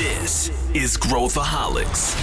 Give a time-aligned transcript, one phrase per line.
[0.00, 2.14] This is Growthaholics.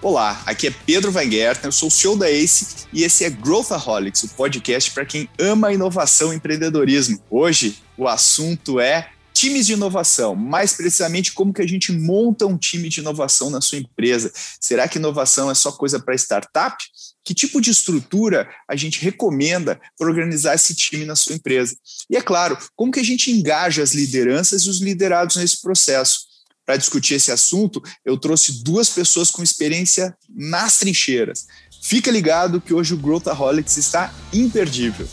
[0.00, 4.22] Olá, aqui é Pedro Weingärtner, eu sou o CEO da ACE e esse é Growthaholics,
[4.22, 7.18] o podcast para quem ama inovação e empreendedorismo.
[7.28, 9.08] Hoje o assunto é
[9.44, 13.60] times de inovação, mais precisamente como que a gente monta um time de inovação na
[13.60, 14.32] sua empresa.
[14.58, 16.82] Será que inovação é só coisa para startup?
[17.22, 21.76] Que tipo de estrutura a gente recomenda para organizar esse time na sua empresa?
[22.08, 26.20] E é claro, como que a gente engaja as lideranças e os liderados nesse processo?
[26.64, 31.46] Para discutir esse assunto, eu trouxe duas pessoas com experiência nas trincheiras.
[31.82, 35.06] Fica ligado que hoje o Growthaholics está imperdível.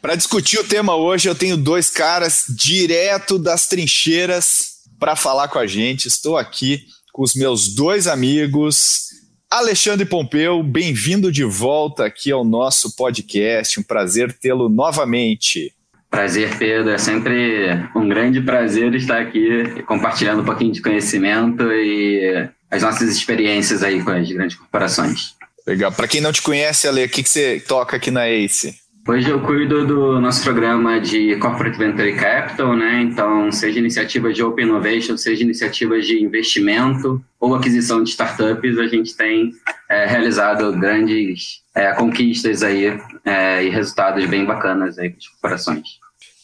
[0.00, 5.58] Para discutir o tema hoje, eu tenho dois caras direto das trincheiras para falar com
[5.58, 6.06] a gente.
[6.06, 9.08] Estou aqui com os meus dois amigos,
[9.50, 13.80] Alexandre Pompeu, bem-vindo de volta aqui ao nosso podcast.
[13.80, 15.74] Um prazer tê-lo novamente.
[16.08, 16.90] Prazer, Pedro.
[16.90, 23.08] É sempre um grande prazer estar aqui compartilhando um pouquinho de conhecimento e as nossas
[23.08, 25.34] experiências aí com as grandes corporações.
[25.66, 25.90] Legal.
[25.90, 28.76] Para quem não te conhece, Ale, o que, que você toca aqui na ACE?
[29.08, 33.00] Hoje eu cuido do nosso programa de Corporate Venture Capital, né?
[33.00, 38.86] Então, seja iniciativas de Open Innovation, seja iniciativas de investimento ou aquisição de startups, a
[38.86, 39.52] gente tem
[39.88, 45.88] é, realizado grandes é, conquistas aí é, e resultados bem bacanas aí para as corporações.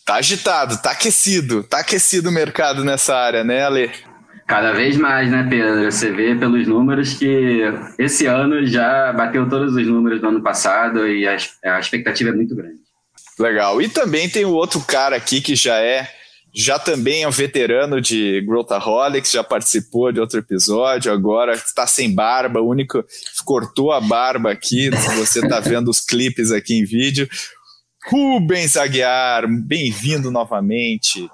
[0.06, 3.90] Tá agitado, tá aquecido, tá aquecido o mercado nessa área, né, Ale?
[4.46, 5.90] Cada vez mais, né, Pedro?
[5.90, 7.62] Você vê pelos números que
[7.98, 12.32] esse ano já bateu todos os números do ano passado e a, a expectativa é
[12.32, 12.76] muito grande.
[13.38, 13.80] Legal.
[13.80, 16.08] E também tem o outro cara aqui que já é
[16.54, 22.14] já também é um veterano de Growthaholics, já participou de outro episódio, agora está sem
[22.14, 23.04] barba, o único
[23.44, 27.28] cortou a barba aqui, você está vendo os clipes aqui em vídeo.
[28.06, 31.26] Rubens Aguiar, bem-vindo novamente.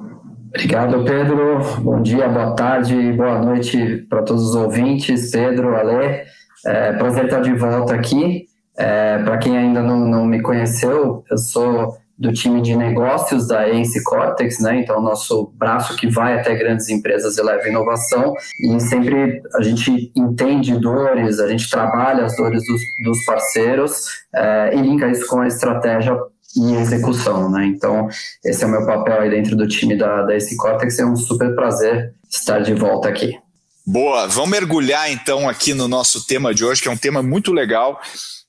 [0.50, 1.58] Obrigado, Pedro.
[1.80, 5.32] Bom dia, boa tarde, boa noite para todos os ouvintes.
[5.32, 6.24] Pedro, Alê,
[6.64, 8.44] é, prazer estar de volta aqui.
[8.78, 13.68] É, para quem ainda não, não me conheceu, eu sou do time de negócios da
[13.68, 14.78] Ace Cortex, né?
[14.80, 18.34] Então, nosso braço que vai até grandes empresas e leva inovação.
[18.62, 24.76] E sempre a gente entende dores, a gente trabalha as dores dos, dos parceiros é,
[24.76, 26.16] e linka isso com a estratégia
[26.56, 27.66] e execução, né?
[27.66, 28.08] Então,
[28.44, 30.98] esse é o meu papel aí dentro do time da, da Ace Cortex.
[30.98, 33.38] É um super prazer estar de volta aqui.
[33.86, 37.52] Boa, vamos mergulhar então aqui no nosso tema de hoje, que é um tema muito
[37.52, 38.00] legal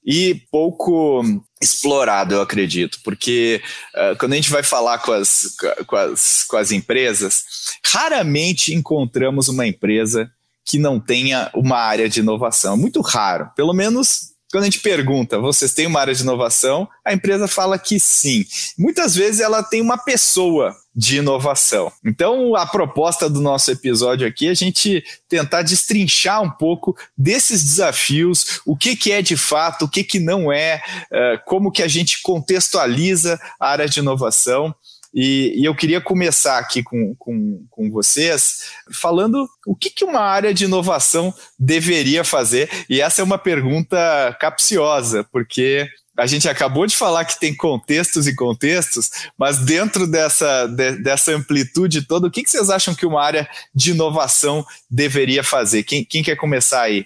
[0.06, 1.24] e pouco
[1.62, 3.62] explorado, eu acredito, porque
[3.96, 7.44] uh, quando a gente vai falar com as, com, as, com as empresas,
[7.86, 10.30] raramente encontramos uma empresa
[10.66, 12.74] que não tenha uma área de inovação.
[12.74, 16.88] É muito raro, pelo menos quando a gente pergunta, vocês têm uma área de inovação?
[17.06, 18.46] A empresa fala que sim.
[18.78, 21.92] Muitas vezes ela tem uma pessoa de inovação.
[22.06, 27.64] Então, a proposta do nosso episódio aqui é a gente tentar destrinchar um pouco desses
[27.64, 30.82] desafios, o que, que é de fato, o que, que não é,
[31.12, 34.76] uh, como que a gente contextualiza a área de inovação
[35.14, 40.22] e, e, eu queria começar aqui com, com, com vocês falando o que, que uma
[40.22, 42.70] área de inovação deveria fazer.
[42.90, 43.98] E essa é uma pergunta
[44.40, 50.68] capciosa, porque a gente acabou de falar que tem contextos e contextos, mas dentro dessa,
[50.68, 55.44] de, dessa amplitude toda, o que, que vocês acham que uma área de inovação deveria
[55.44, 55.84] fazer?
[55.84, 57.06] Quem, quem quer começar aí?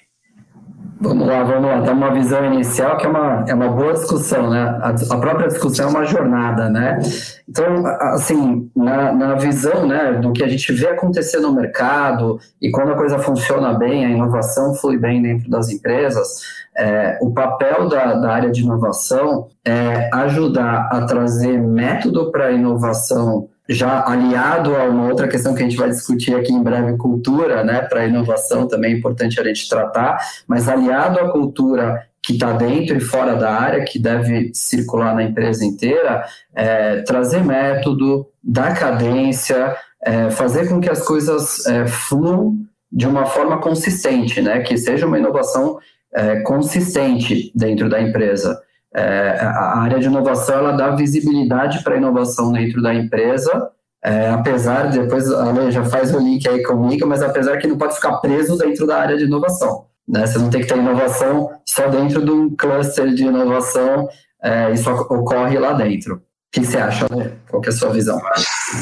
[1.00, 1.82] Vamos lá, vamos lá.
[1.82, 4.80] Tem uma visão inicial que é uma, é uma boa discussão, né?
[4.82, 7.00] A, a própria discussão é uma jornada, né?
[7.48, 12.72] Então, assim, na, na visão né, do que a gente vê acontecer no mercado e
[12.72, 16.40] quando a coisa funciona bem, a inovação flui bem dentro das empresas,
[16.78, 22.52] é, o papel da, da área de inovação é ajudar a trazer método para a
[22.52, 26.98] inovação já aliado a uma outra questão que a gente vai discutir aqui em breve,
[26.98, 32.34] cultura, né, para inovação também é importante a gente tratar, mas aliado à cultura que
[32.34, 36.26] está dentro e fora da área, que deve circular na empresa inteira,
[36.56, 42.58] é, trazer método, dar cadência, é, fazer com que as coisas é, fluam
[42.92, 45.78] de uma forma consistente, né, que seja uma inovação
[46.14, 48.60] é, consistente dentro da empresa.
[48.96, 53.70] É, a área de inovação ela dá visibilidade para a inovação dentro da empresa,
[54.02, 57.78] é, apesar, depois a Lê já faz o link aí comigo, mas apesar que não
[57.78, 59.86] pode ficar preso dentro da área de inovação.
[60.08, 60.26] Né?
[60.26, 64.08] Você não tem que ter inovação só dentro de um cluster de inovação,
[64.42, 66.22] é, isso ocorre lá dentro.
[66.52, 67.32] que você acha, né?
[67.50, 68.22] Qual é a sua visão?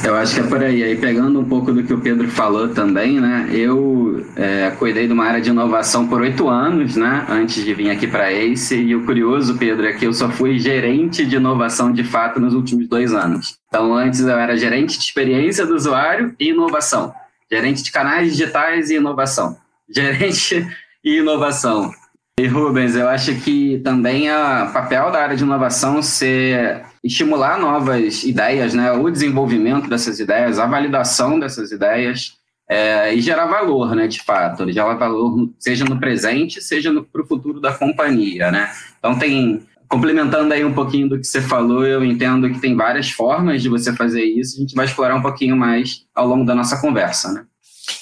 [0.04, 0.83] Eu acho que é por aí.
[0.83, 3.48] Aí pegando um pouco do que o Pedro falou também, né?
[3.51, 7.25] Eu é, cuidei de uma área de inovação por oito anos, né?
[7.30, 8.75] Antes de vir aqui para ACE.
[8.75, 12.53] E o curioso, Pedro, é que eu só fui gerente de inovação de fato nos
[12.53, 13.57] últimos dois anos.
[13.68, 17.13] Então, antes eu era gerente de experiência do usuário e inovação.
[17.51, 19.57] Gerente de canais digitais e inovação.
[19.89, 20.68] Gerente
[21.03, 21.91] e inovação.
[22.39, 28.24] E Rubens, eu acho que também o papel da área de inovação ser estimular novas
[28.24, 28.91] ideias, né?
[28.91, 32.41] o desenvolvimento dessas ideias, a validação dessas ideias
[32.74, 37.28] é, e gerar valor, né, de fato, gerar valor seja no presente, seja para o
[37.28, 38.72] futuro da companhia, né?
[38.98, 43.12] Então tem complementando aí um pouquinho do que você falou, eu entendo que tem várias
[43.12, 44.58] formas de você fazer isso.
[44.58, 47.46] A gente vai explorar um pouquinho mais ao longo da nossa conversa, né?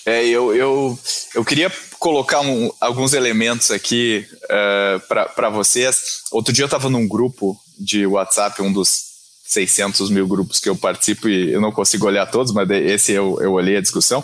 [0.05, 0.97] É, eu, eu,
[1.35, 1.69] eu queria
[1.99, 6.21] colocar um, alguns elementos aqui uh, para vocês.
[6.31, 9.11] Outro dia eu estava num grupo de WhatsApp, um dos
[9.43, 13.37] 600 mil grupos que eu participo e eu não consigo olhar todos, mas esse eu,
[13.41, 14.23] eu olhei a discussão.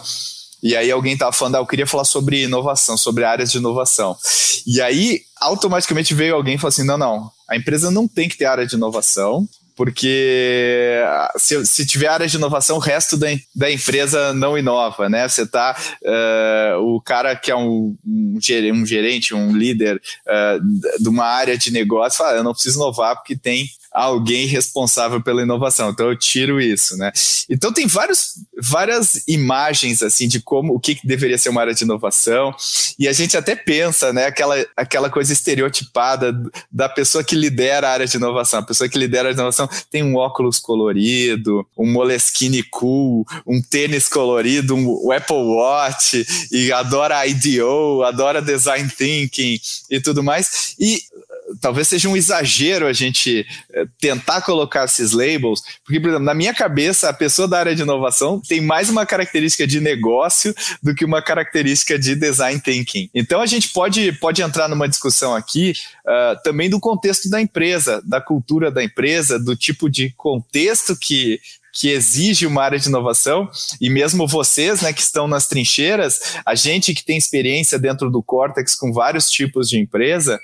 [0.61, 4.17] E aí alguém estava falando, ah, eu queria falar sobre inovação, sobre áreas de inovação.
[4.65, 8.37] E aí automaticamente veio alguém e falou assim, não, não, a empresa não tem que
[8.37, 11.03] ter área de inovação, porque
[11.37, 15.29] se, se tiver área de inovação, o resto da, da empresa não inova, né?
[15.29, 21.25] Você tá, uh, o cara que é um, um, gerente, um líder uh, de uma
[21.25, 23.69] área de negócio, fala, eu não preciso inovar porque tem
[24.03, 25.89] alguém responsável pela inovação.
[25.89, 27.11] Então eu tiro isso, né?
[27.49, 31.83] Então tem vários, várias imagens assim de como o que, deveria ser uma área de
[31.83, 32.53] inovação
[32.99, 34.25] e a gente até pensa, né?
[34.25, 36.31] Aquela, aquela coisa estereotipada
[36.71, 38.59] da pessoa que lidera a área de inovação.
[38.59, 44.07] A pessoa que lidera a inovação tem um óculos colorido, um Moleskine cool, um tênis
[44.07, 49.59] colorido, um Apple Watch e adora IDO, adora design thinking
[49.89, 50.75] e tudo mais.
[50.79, 51.01] E
[51.61, 56.33] talvez seja um exagero a gente eh, tentar colocar esses labels, porque, por exemplo, na
[56.33, 60.93] minha cabeça, a pessoa da área de inovação tem mais uma característica de negócio do
[60.93, 63.09] que uma característica de design thinking.
[63.13, 65.73] Então, a gente pode, pode entrar numa discussão aqui
[66.05, 71.39] uh, também do contexto da empresa, da cultura da empresa, do tipo de contexto que,
[71.73, 73.49] que exige uma área de inovação,
[73.79, 78.23] e mesmo vocês, né, que estão nas trincheiras, a gente que tem experiência dentro do
[78.23, 80.39] Cortex com vários tipos de empresa,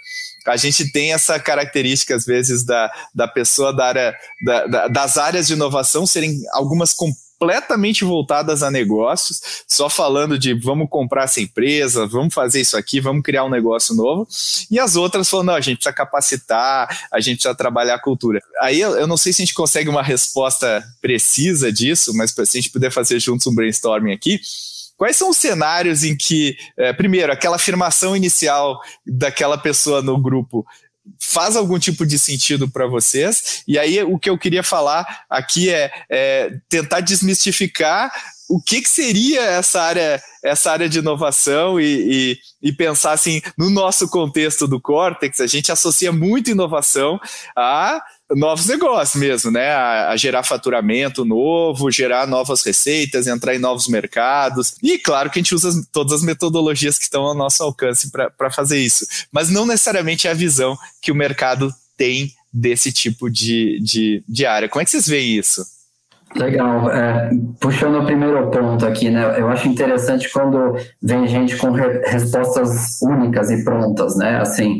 [0.45, 5.18] a gente tem essa característica, às vezes, da, da pessoa da área, da, da, das
[5.18, 11.42] áreas de inovação serem algumas completamente voltadas a negócios, só falando de vamos comprar essa
[11.42, 14.28] empresa, vamos fazer isso aqui, vamos criar um negócio novo,
[14.72, 18.39] e as outras falando, não, a gente precisa capacitar, a gente precisa trabalhar a cultura.
[18.62, 22.42] Aí eu, eu não sei se a gente consegue uma resposta precisa disso, mas se
[22.42, 24.39] a gente puder fazer juntos um brainstorming aqui,
[25.04, 30.66] Quais são os cenários em que, é, primeiro, aquela afirmação inicial daquela pessoa no grupo
[31.20, 33.64] faz algum tipo de sentido para vocês?
[33.68, 38.14] E aí o que eu queria falar aqui é, é tentar desmistificar
[38.50, 43.42] o que, que, seria essa área, essa área de inovação e, e, e, pensar assim,
[43.58, 47.20] no nosso contexto do Cortex, a gente associa muito inovação
[47.58, 48.02] a
[48.36, 49.72] novos negócios mesmo, né?
[49.72, 54.76] A, a, gerar faturamento novo, gerar novas receitas, entrar em novos mercados.
[54.82, 58.52] E claro que a gente usa todas as metodologias que estão ao nosso alcance para
[58.52, 59.06] fazer isso.
[59.32, 64.46] Mas não necessariamente é a visão que o mercado tem desse tipo de, de, de
[64.46, 64.70] área.
[64.70, 65.66] Como é que vocês veem isso?
[66.36, 66.90] Legal.
[66.92, 69.40] É, puxando o primeiro ponto aqui, né?
[69.40, 74.40] Eu acho interessante quando vem gente com re respostas únicas e prontas, né?
[74.40, 74.80] Assim,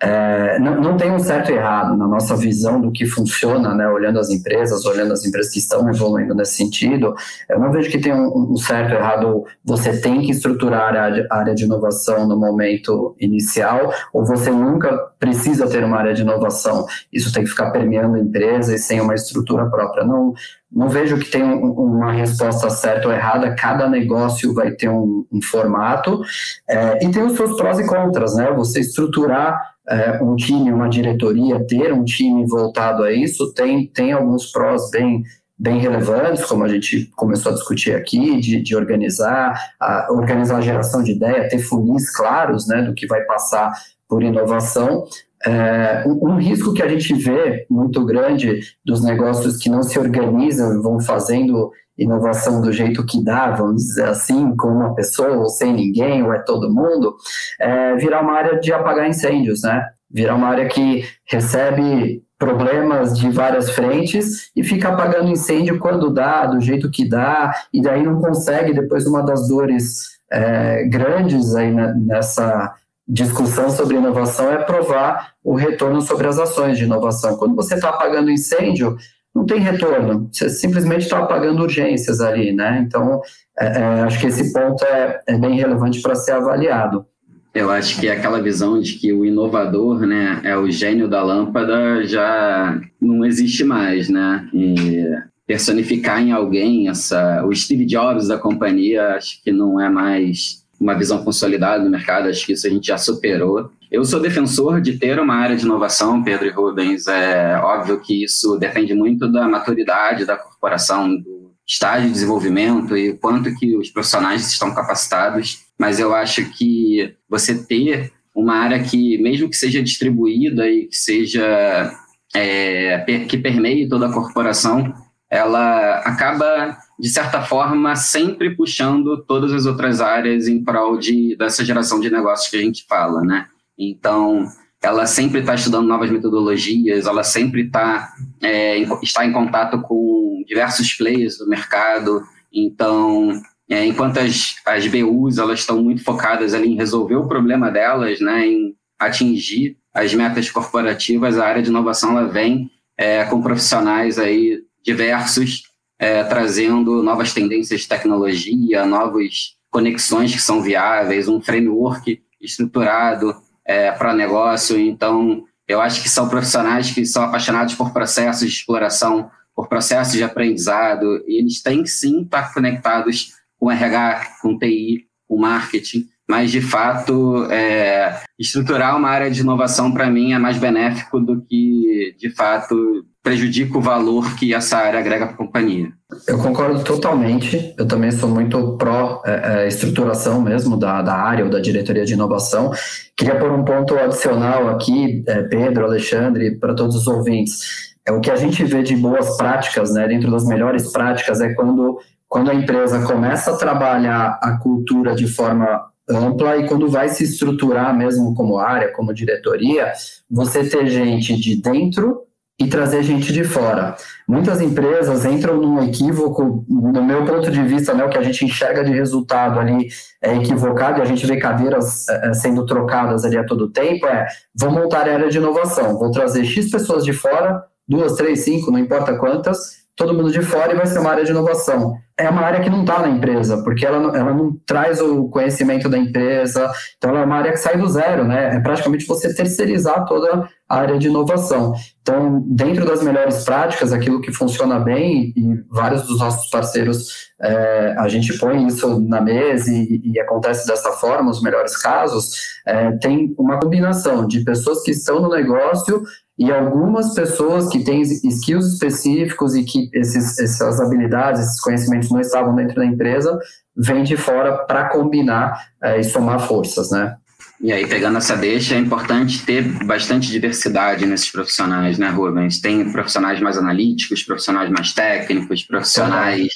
[0.00, 3.88] é, não, não tem um certo e errado na nossa visão do que funciona, né?
[3.88, 7.14] Olhando as empresas, olhando as empresas que estão evoluindo nesse sentido,
[7.48, 9.44] eu não vejo que tem um, um certo e errado.
[9.64, 15.68] Você tem que estruturar a área, de inovação no momento inicial, ou você nunca precisa
[15.68, 16.86] ter uma área de inovação.
[17.12, 20.04] Isso tem que ficar permeando a empresa e sem uma estrutura própria.
[20.04, 20.32] Não
[20.70, 25.40] não vejo que tem uma resposta certa ou errada, cada negócio vai ter um, um
[25.40, 26.20] formato
[26.68, 28.52] é, e tem os seus prós e contras, né?
[28.52, 34.12] Você estruturar é, um time, uma diretoria, ter um time voltado a isso, tem, tem
[34.12, 35.22] alguns prós bem,
[35.58, 40.62] bem relevantes, como a gente começou a discutir aqui, de, de organizar, a, organizar a
[40.62, 43.72] geração de ideia, ter funis claros né, do que vai passar
[44.08, 45.04] por inovação,
[45.46, 49.98] é, um, um, risco que a gente vê muito grande dos negócios que não se
[49.98, 55.48] organizam vão fazendo inovação do jeito que dá, vamos dizer assim, com uma pessoa ou
[55.48, 57.16] sem ninguém, ou é todo mundo,
[57.60, 59.84] é virar uma área de apagar incêndios, né?
[60.10, 66.46] Virar uma área que recebe problemas de várias frentes e fica apagando incêndio quando dá,
[66.46, 71.70] do jeito que dá, e daí não consegue, depois uma das dores é, grandes aí
[71.70, 72.74] nessa
[73.06, 77.36] discussão sobre inovação é provar o retorno sobre as ações de inovação.
[77.38, 78.96] Quando você está apagando incêndio,
[79.38, 80.28] não tem retorno.
[80.32, 82.84] Você simplesmente está pagando urgências ali, né?
[82.84, 83.20] Então,
[83.58, 87.06] é, é, acho que esse ponto é, é bem relevante para ser avaliado.
[87.54, 92.04] Eu acho que aquela visão de que o inovador, né, é o gênio da lâmpada
[92.04, 94.48] já não existe mais, né?
[94.52, 95.06] E
[95.46, 100.94] personificar em alguém essa, o Steve Jobs da companhia, acho que não é mais uma
[100.94, 103.70] visão consolidada no mercado, acho que isso a gente já superou.
[103.90, 107.06] Eu sou defensor de ter uma área de inovação, Pedro e Rubens.
[107.06, 113.14] É óbvio que isso depende muito da maturidade da corporação, do estágio de desenvolvimento e
[113.14, 119.16] quanto que os profissionais estão capacitados mas eu acho que você ter uma área que,
[119.18, 121.92] mesmo que seja distribuída e que seja
[122.34, 124.92] é, que permeie toda a corporação,
[125.30, 131.64] ela acaba, de certa forma, sempre puxando todas as outras áreas em prol de, dessa
[131.64, 133.46] geração de negócios que a gente fala, né?
[133.78, 134.46] Então,
[134.82, 138.12] ela sempre está estudando novas metodologias, ela sempre tá,
[138.42, 145.38] é, está em contato com diversos players do mercado, então é, enquanto as, as BUs
[145.38, 150.50] elas estão muito focadas ali em resolver o problema delas, né, em atingir as metas
[150.50, 155.67] corporativas, a área de inovação ela vem é, com profissionais aí diversos
[155.98, 163.90] é, trazendo novas tendências de tecnologia, novas conexões que são viáveis, um framework estruturado é,
[163.92, 164.78] para negócio.
[164.78, 170.14] Então, eu acho que são profissionais que são apaixonados por processos de exploração, por processos
[170.14, 176.50] de aprendizado, e eles têm sim estar conectados com RH, com TI, com marketing, mas
[176.50, 182.14] de fato é, estruturar uma área de inovação para mim é mais benéfico do que
[182.18, 185.88] de fato prejudica o valor que essa área agrega para a companhia.
[186.26, 187.74] Eu concordo totalmente.
[187.76, 192.06] Eu também sou muito pró é, é, estruturação mesmo da, da área ou da diretoria
[192.06, 192.70] de inovação.
[193.14, 197.94] Queria pôr um ponto adicional aqui, é, Pedro, Alexandre, para todos os ouvintes.
[198.06, 201.52] É o que a gente vê de boas práticas, né, dentro das melhores práticas, é
[201.52, 207.08] quando quando a empresa começa a trabalhar a cultura de forma ampla e quando vai
[207.08, 209.92] se estruturar mesmo como área, como diretoria,
[210.30, 212.27] você ter gente de dentro
[212.58, 213.94] e trazer gente de fora.
[214.26, 218.44] Muitas empresas entram num equívoco, no meu ponto de vista, né, o que a gente
[218.44, 219.88] enxerga de resultado ali
[220.20, 224.26] é equivocado e a gente vê cadeiras é, sendo trocadas ali a todo tempo, é
[224.54, 228.72] vou montar a área de inovação, vou trazer X pessoas de fora, duas, três, cinco,
[228.72, 231.96] não importa quantas, todo mundo de fora e vai ser uma área de inovação.
[232.16, 235.28] É uma área que não está na empresa, porque ela não, ela não traz o
[235.28, 238.56] conhecimento da empresa, então ela é uma área que sai do zero, né?
[238.56, 241.74] É praticamente você terceirizar toda a área de inovação.
[242.00, 247.94] Então, dentro das melhores práticas, aquilo que funciona bem, e vários dos nossos parceiros, é,
[247.98, 252.30] a gente põe isso na mesa e, e, acontece dessa forma, os melhores casos,
[252.66, 256.02] é, tem uma combinação de pessoas que estão no negócio
[256.38, 262.20] e algumas pessoas que têm skills específicos e que esses, essas habilidades, esses conhecimentos não
[262.20, 263.36] estavam dentro da empresa,
[263.76, 267.16] vêm de fora para combinar é, e somar forças, né?
[267.60, 272.60] E aí, pegando essa deixa, é importante ter bastante diversidade nesses profissionais, né, Rubens?
[272.60, 276.52] Tem profissionais mais analíticos, profissionais mais técnicos, profissionais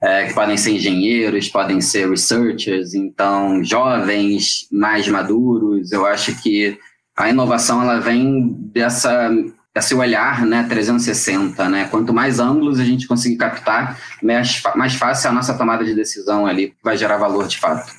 [0.00, 5.90] é, que podem ser engenheiros, podem ser researchers, então, jovens, mais maduros.
[5.90, 6.78] Eu acho que
[7.16, 9.30] a inovação ela vem dessa
[9.74, 11.68] esse olhar né, 360.
[11.68, 11.88] Né?
[11.90, 16.46] Quanto mais ângulos a gente conseguir captar, mais, mais fácil a nossa tomada de decisão
[16.46, 17.92] ali, vai gerar valor de fato.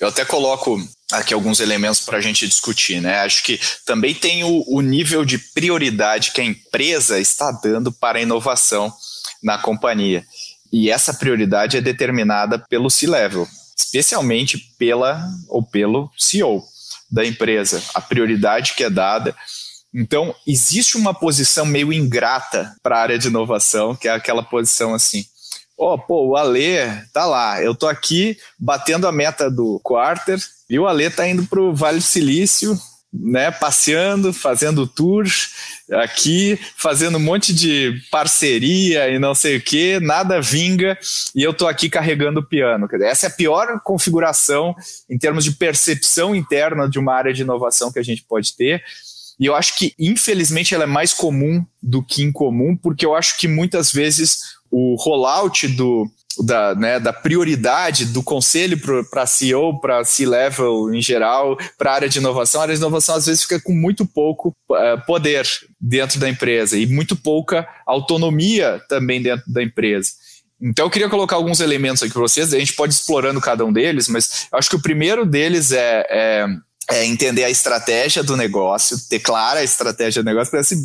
[0.00, 0.80] Eu até coloco
[1.12, 3.20] aqui alguns elementos para a gente discutir, né?
[3.20, 8.18] Acho que também tem o, o, nível de prioridade que a empresa está dando para
[8.18, 8.92] a inovação
[9.40, 10.24] na companhia.
[10.72, 16.64] E essa prioridade é determinada pelo C-level, especialmente pela ou pelo CEO
[17.12, 19.36] da empresa, a prioridade que é dada.
[19.94, 24.94] Então, existe uma posição meio ingrata para a área de inovação, que é aquela posição
[24.94, 25.26] assim:
[25.78, 26.78] ó, oh, pô, o Ale
[27.12, 30.40] tá lá, eu tô aqui batendo a meta do quarter,
[30.70, 32.78] e o Ale tá indo pro Vale do Silício,
[33.12, 35.50] né, passeando, fazendo tours
[35.90, 40.98] aqui, fazendo um monte de parceria e não sei o que, nada vinga
[41.34, 42.88] e eu tô aqui carregando o piano.
[43.02, 44.74] Essa é a pior configuração
[45.10, 48.82] em termos de percepção interna de uma área de inovação que a gente pode ter.
[49.38, 53.36] E eu acho que, infelizmente, ela é mais comum do que incomum, porque eu acho
[53.38, 54.38] que muitas vezes
[54.70, 56.08] o rollout do,
[56.38, 58.78] da, né, da prioridade do conselho
[59.10, 62.60] para CEO, para C-level em geral, para a área de inovação.
[62.60, 65.46] A área de inovação às vezes fica com muito pouco uh, poder
[65.80, 70.10] dentro da empresa e muito pouca autonomia também dentro da empresa.
[70.60, 73.64] Então eu queria colocar alguns elementos aqui para vocês, a gente pode ir explorando cada
[73.64, 76.46] um deles, mas acho que o primeiro deles é, é
[76.90, 80.76] é entender a estratégia do negócio, ter clara a estratégia do negócio, parece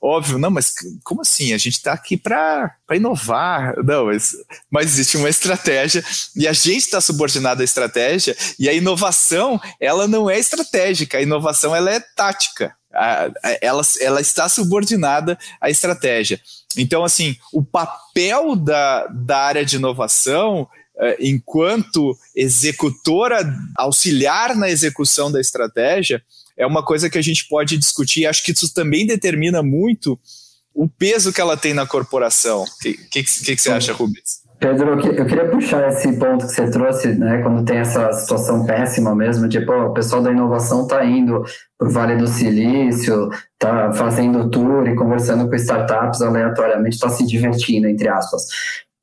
[0.00, 1.52] óbvio, não, mas como assim?
[1.52, 3.74] A gente está aqui para inovar.
[3.84, 4.32] Não, mas,
[4.70, 6.04] mas existe uma estratégia
[6.34, 11.22] e a gente está subordinado à estratégia e a inovação, ela não é estratégica, a
[11.22, 12.74] inovação ela é tática.
[13.60, 16.40] ela, ela está subordinada à estratégia.
[16.76, 20.68] Então, assim, o papel da, da área de inovação
[21.18, 23.44] enquanto executora,
[23.76, 26.22] auxiliar na execução da estratégia,
[26.56, 28.26] é uma coisa que a gente pode discutir.
[28.26, 30.18] Acho que isso também determina muito
[30.74, 32.62] o peso que ela tem na corporação.
[32.62, 34.42] O que, que, que, que, você acha, Rubens?
[34.58, 39.12] Pedro, eu queria puxar esse ponto que você trouxe, né, quando tem essa situação péssima
[39.12, 41.42] mesmo, de, pô, o pessoal da inovação está indo
[41.76, 47.26] para o Vale do Silício, está fazendo tour e conversando com startups aleatoriamente, está se
[47.26, 48.46] divertindo, entre aspas.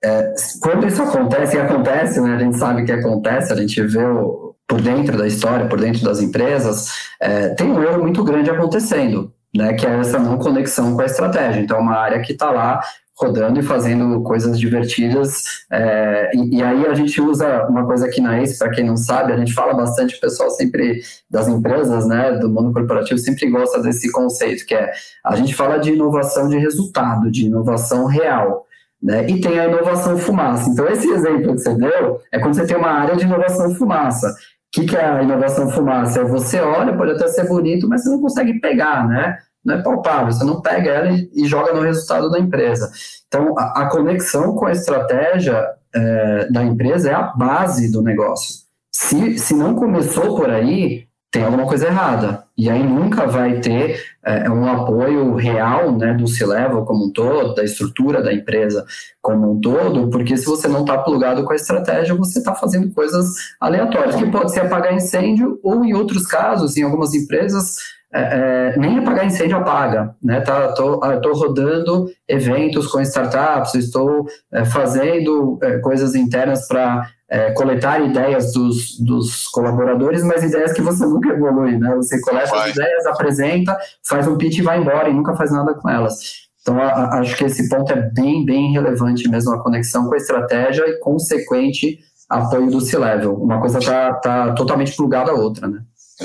[0.04, 4.04] É, quando isso acontece, e acontece, né, a gente sabe que acontece, a gente vê
[4.06, 6.92] o, por dentro da história, por dentro das empresas,
[7.22, 11.06] é, tem um erro muito grande acontecendo, né, que é essa não conexão com a
[11.06, 11.60] estratégia.
[11.60, 12.82] Então, é uma área que está lá
[13.20, 15.44] rodando e fazendo coisas divertidas.
[15.70, 18.96] É, e, e, aí a gente usa uma coisa aqui na ACE, para quem não
[18.96, 23.50] sabe, a gente fala bastante, o pessoal sempre das empresas, né, do mundo corporativo, sempre
[23.50, 24.92] gosta desse conceito, que é
[25.26, 28.66] a gente fala de inovação de resultado, de inovação real.
[29.02, 29.30] Né?
[29.30, 30.70] E tem a inovação fumaça.
[30.70, 34.28] Então, esse exemplo que você deu é quando você tem uma área de inovação fumaça.
[34.30, 34.34] O
[34.72, 36.20] que, que é a inovação fumaça?
[36.20, 39.38] É você olha, pode até ser bonito, mas você não consegue pegar, né?
[39.64, 42.92] Não é palpável, você não pega ela e, e joga no resultado da empresa.
[43.28, 48.60] Então, a, a conexão com a estratégia é, da empresa é a base do negócio.
[48.92, 52.44] Se, se não começou por aí, tem alguma coisa errada.
[52.60, 57.56] E aí nunca vai ter é, um apoio real né, do C-Level como um todo,
[57.56, 58.86] da estrutura da empresa
[59.22, 62.94] como um todo, porque se você não está plugado com a estratégia, você está fazendo
[62.94, 67.78] coisas aleatórias, que pode ser apagar incêndio, ou em outros casos, em algumas empresas,
[68.14, 70.42] é, é, nem apagar incêndio apaga, né?
[70.42, 77.10] Tá, tô, ah, tô rodando eventos com startups, estou é, fazendo é, coisas internas para
[77.30, 81.96] é, coletar ideias dos, dos colaboradores, mas ideias que você nunca evolui, né?
[81.96, 82.70] Você coleta vai.
[82.70, 86.50] as ideias, apresenta, faz um pitch e vai embora e nunca faz nada com elas.
[86.62, 90.14] Então, a, a, acho que esse ponto é bem, bem relevante mesmo, a conexão com
[90.14, 93.36] a estratégia e consequente apoio do C-Level.
[93.36, 95.82] Uma coisa está tá totalmente plugada à outra, né?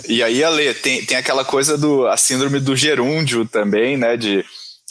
[0.08, 4.16] E aí, Ale, tem, tem aquela coisa do a síndrome do gerúndio também, né?
[4.16, 4.44] De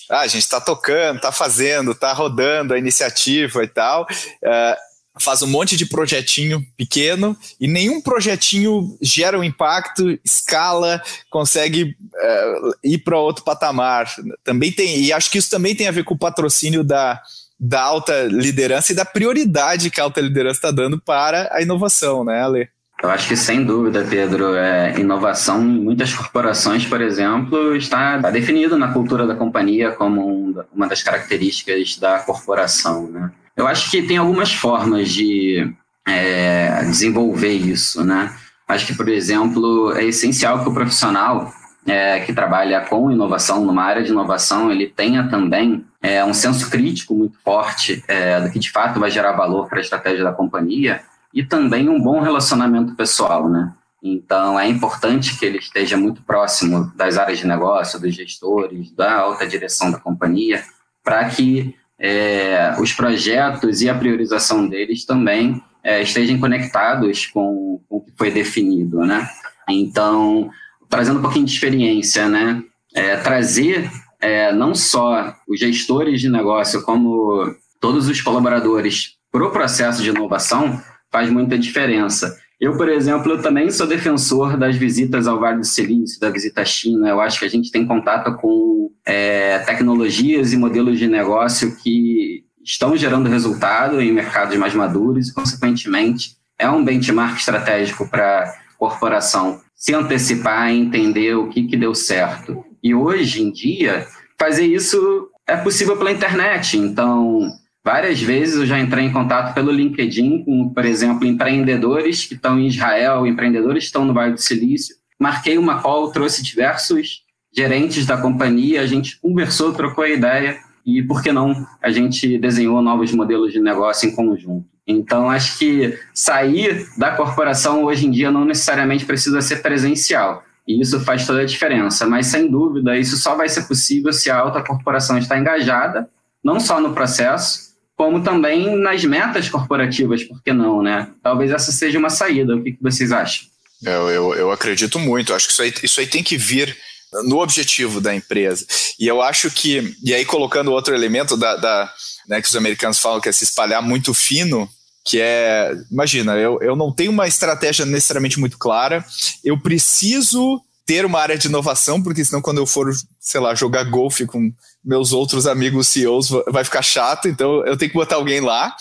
[0.09, 4.03] ah, a gente está tocando, está fazendo, está rodando a iniciativa e tal.
[4.03, 11.95] Uh, faz um monte de projetinho pequeno e nenhum projetinho gera um impacto, escala, consegue
[12.13, 14.07] uh, ir para outro patamar.
[14.43, 17.21] Também tem, e acho que isso também tem a ver com o patrocínio da,
[17.59, 22.23] da alta liderança e da prioridade que a alta liderança está dando para a inovação,
[22.23, 22.69] né, Ale?
[23.01, 28.31] Eu acho que sem dúvida, Pedro, é, inovação em muitas corporações, por exemplo, está, está
[28.31, 33.29] definido na cultura da companhia como um, uma das características da corporação, né?
[33.55, 35.71] Eu acho que tem algumas formas de
[36.07, 38.33] é, desenvolver isso, né?
[38.67, 41.53] Acho que, por exemplo, é essencial que o profissional
[41.85, 46.69] é, que trabalha com inovação, numa área de inovação, ele tenha também é, um senso
[46.69, 50.31] crítico muito forte é, do que de fato vai gerar valor para a estratégia da
[50.31, 51.01] companhia
[51.33, 53.73] e também um bom relacionamento pessoal, né?
[54.01, 59.13] Então, é importante que ele esteja muito próximo das áreas de negócio, dos gestores, da
[59.13, 60.61] alta direção da companhia,
[61.01, 67.95] para que é, os projetos e a priorização deles também é, estejam conectados com, com,
[67.95, 69.25] o que foi definido, né?
[69.69, 70.49] Então,
[70.89, 72.61] trazendo um pouquinho de experiência, né?
[72.93, 73.89] É, trazer
[74.19, 80.09] é, não só os gestores de negócio, como todos os colaboradores para o processo de
[80.09, 82.37] inovação faz muita diferença.
[82.63, 86.61] Eu, por exemplo, eu também sou defensor das visitas ao Vale do Silício, da visita
[86.61, 87.09] à China.
[87.09, 92.45] Eu acho que a gente tem contato com é, tecnologias e modelos de negócio que
[92.63, 98.53] estão gerando resultado em mercados mais maduros e, consequentemente, é um benchmark estratégico para a
[98.77, 102.63] corporação se antecipar e entender o que, que deu certo.
[102.81, 104.07] E hoje em dia,
[104.39, 106.77] fazer isso é possível pela internet.
[106.77, 107.41] Então,
[107.85, 112.57] Várias vezes eu já entrei em contato pelo LinkedIn com, por exemplo, empreendedores que estão
[112.57, 114.95] em Israel, empreendedores que estão no Vale do Silício.
[115.19, 121.03] Marquei uma call, trouxe diversos gerentes da companhia, a gente conversou, trocou a ideia e,
[121.03, 124.65] por que não, a gente desenhou novos modelos de negócio em conjunto.
[124.87, 130.43] Então, acho que sair da corporação hoje em dia não necessariamente precisa ser presencial.
[130.65, 132.05] E isso faz toda a diferença.
[132.05, 136.09] Mas, sem dúvida, isso só vai ser possível se a alta corporação está engajada,
[136.43, 137.72] não só no processo,
[138.03, 141.07] como também nas metas corporativas, por que não, né?
[141.23, 142.55] Talvez essa seja uma saída.
[142.55, 143.45] O que, vocês acham?
[143.81, 145.33] Eu, eu, eu acredito muito.
[145.33, 146.77] Acho que isso aí, isso aí tem que vir
[147.23, 148.65] no objetivo da empresa.
[148.99, 151.93] E eu acho que, e aí colocando outro elemento da, da
[152.27, 154.69] né, que os americanos falam que é se espalhar muito fino,
[155.05, 159.05] que é, imagina, eu, eu não tenho uma estratégia necessariamente muito clara,
[159.43, 163.83] eu preciso ter uma área de inovação, porque senão quando eu for, sei lá, jogar
[163.85, 168.41] golfe com meus outros amigos CEOs vai ficar chato, então eu tenho que botar alguém
[168.41, 168.75] lá.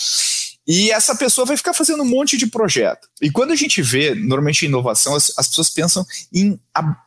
[0.66, 3.08] E essa pessoa vai ficar fazendo um monte de projeto.
[3.20, 6.58] E quando a gente vê, normalmente, inovação, as, as pessoas pensam em,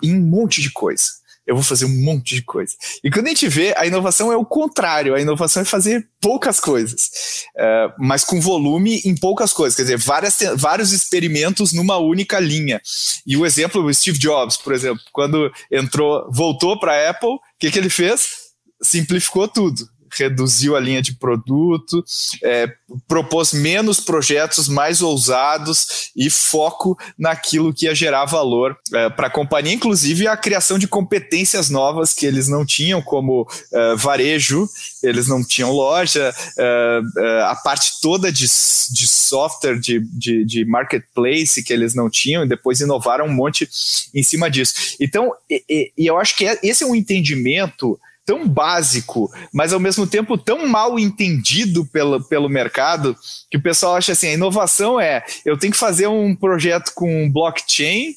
[0.04, 2.76] em um monte de coisa eu vou fazer um monte de coisa.
[3.04, 6.60] E quando a gente vê, a inovação é o contrário, a inovação é fazer poucas
[6.60, 12.40] coisas, uh, mas com volume em poucas coisas, quer dizer, várias, vários experimentos numa única
[12.40, 12.82] linha.
[13.26, 17.40] E o exemplo, o Steve Jobs, por exemplo, quando entrou, voltou para a Apple, o
[17.60, 18.46] que, que ele fez?
[18.82, 22.04] Simplificou tudo reduziu a linha de produto,
[22.44, 22.72] é,
[23.08, 29.30] propôs menos projetos mais ousados e foco naquilo que ia gerar valor é, para a
[29.30, 34.68] companhia, inclusive a criação de competências novas que eles não tinham, como é, varejo,
[35.04, 40.66] eles não tinham loja, é, é, a parte toda de, de software, de, de, de,
[40.66, 43.68] marketplace que eles não tinham, e depois inovaram um monte
[44.14, 44.96] em cima disso.
[45.00, 49.80] Então, e, e eu acho que é, esse é um entendimento tão básico, mas ao
[49.80, 53.16] mesmo tempo tão mal entendido pelo, pelo mercado,
[53.50, 57.32] que o pessoal acha assim: a inovação é eu tenho que fazer um projeto com
[57.32, 58.16] blockchain,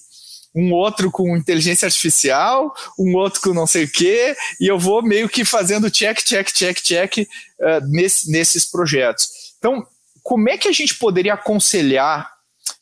[0.55, 5.03] um outro com inteligência artificial, um outro com não sei o quê, e eu vou
[5.03, 9.29] meio que fazendo check, check, check, check uh, nesse, nesses projetos.
[9.59, 9.87] Então,
[10.23, 12.38] como é que a gente poderia aconselhar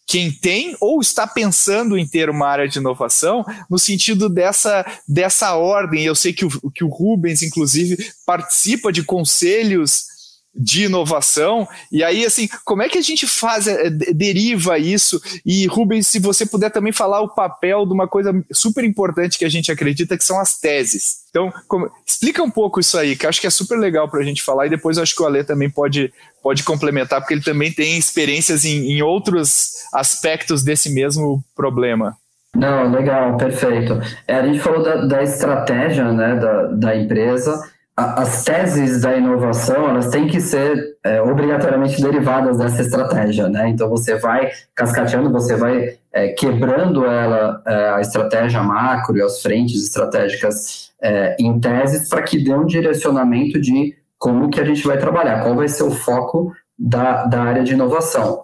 [0.06, 5.54] quem tem ou está pensando em ter uma área de inovação no sentido dessa, dessa
[5.56, 6.04] ordem.
[6.04, 10.15] Eu sei que o, que o Rubens, inclusive, participa de conselhos
[10.56, 11.68] de inovação.
[11.92, 15.20] E aí, assim, como é que a gente faz, é, deriva isso?
[15.44, 19.44] E, Rubens, se você puder também falar o papel de uma coisa super importante que
[19.44, 21.26] a gente acredita, que são as teses.
[21.30, 24.24] Então, como, explica um pouco isso aí, que acho que é super legal para a
[24.24, 27.70] gente falar, e depois acho que o Ale também pode, pode complementar, porque ele também
[27.70, 32.16] tem experiências em, em outros aspectos desse mesmo problema.
[32.56, 34.00] Não, legal, perfeito.
[34.26, 39.88] É, a gente falou da, da estratégia né, da, da empresa, as teses da inovação
[39.88, 43.70] elas têm que ser é, obrigatoriamente derivadas dessa estratégia, né?
[43.70, 49.40] Então você vai cascateando, você vai é, quebrando ela é, a estratégia macro e as
[49.40, 54.86] frentes estratégicas é, em teses para que dê um direcionamento de como que a gente
[54.86, 58.42] vai trabalhar, qual vai ser o foco da, da área de inovação.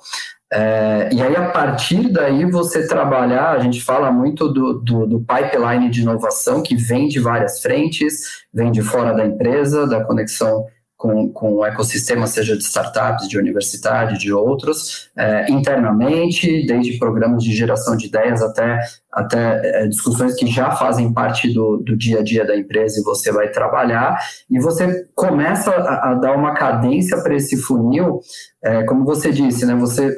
[0.55, 5.21] É, e aí, a partir daí, você trabalhar, a gente fala muito do, do, do,
[5.21, 10.67] pipeline de inovação, que vem de várias frentes, vem de fora da empresa, da conexão
[11.03, 17.43] com, com o ecossistema, seja de startups, de universidade, de outros, é, internamente, desde programas
[17.43, 18.79] de geração de ideias até,
[19.11, 23.03] até é, discussões que já fazem parte do, do dia a dia da empresa e
[23.03, 24.17] você vai trabalhar,
[24.49, 28.21] e você começa a, a dar uma cadência para esse funil,
[28.63, 30.15] é, como você disse, né, você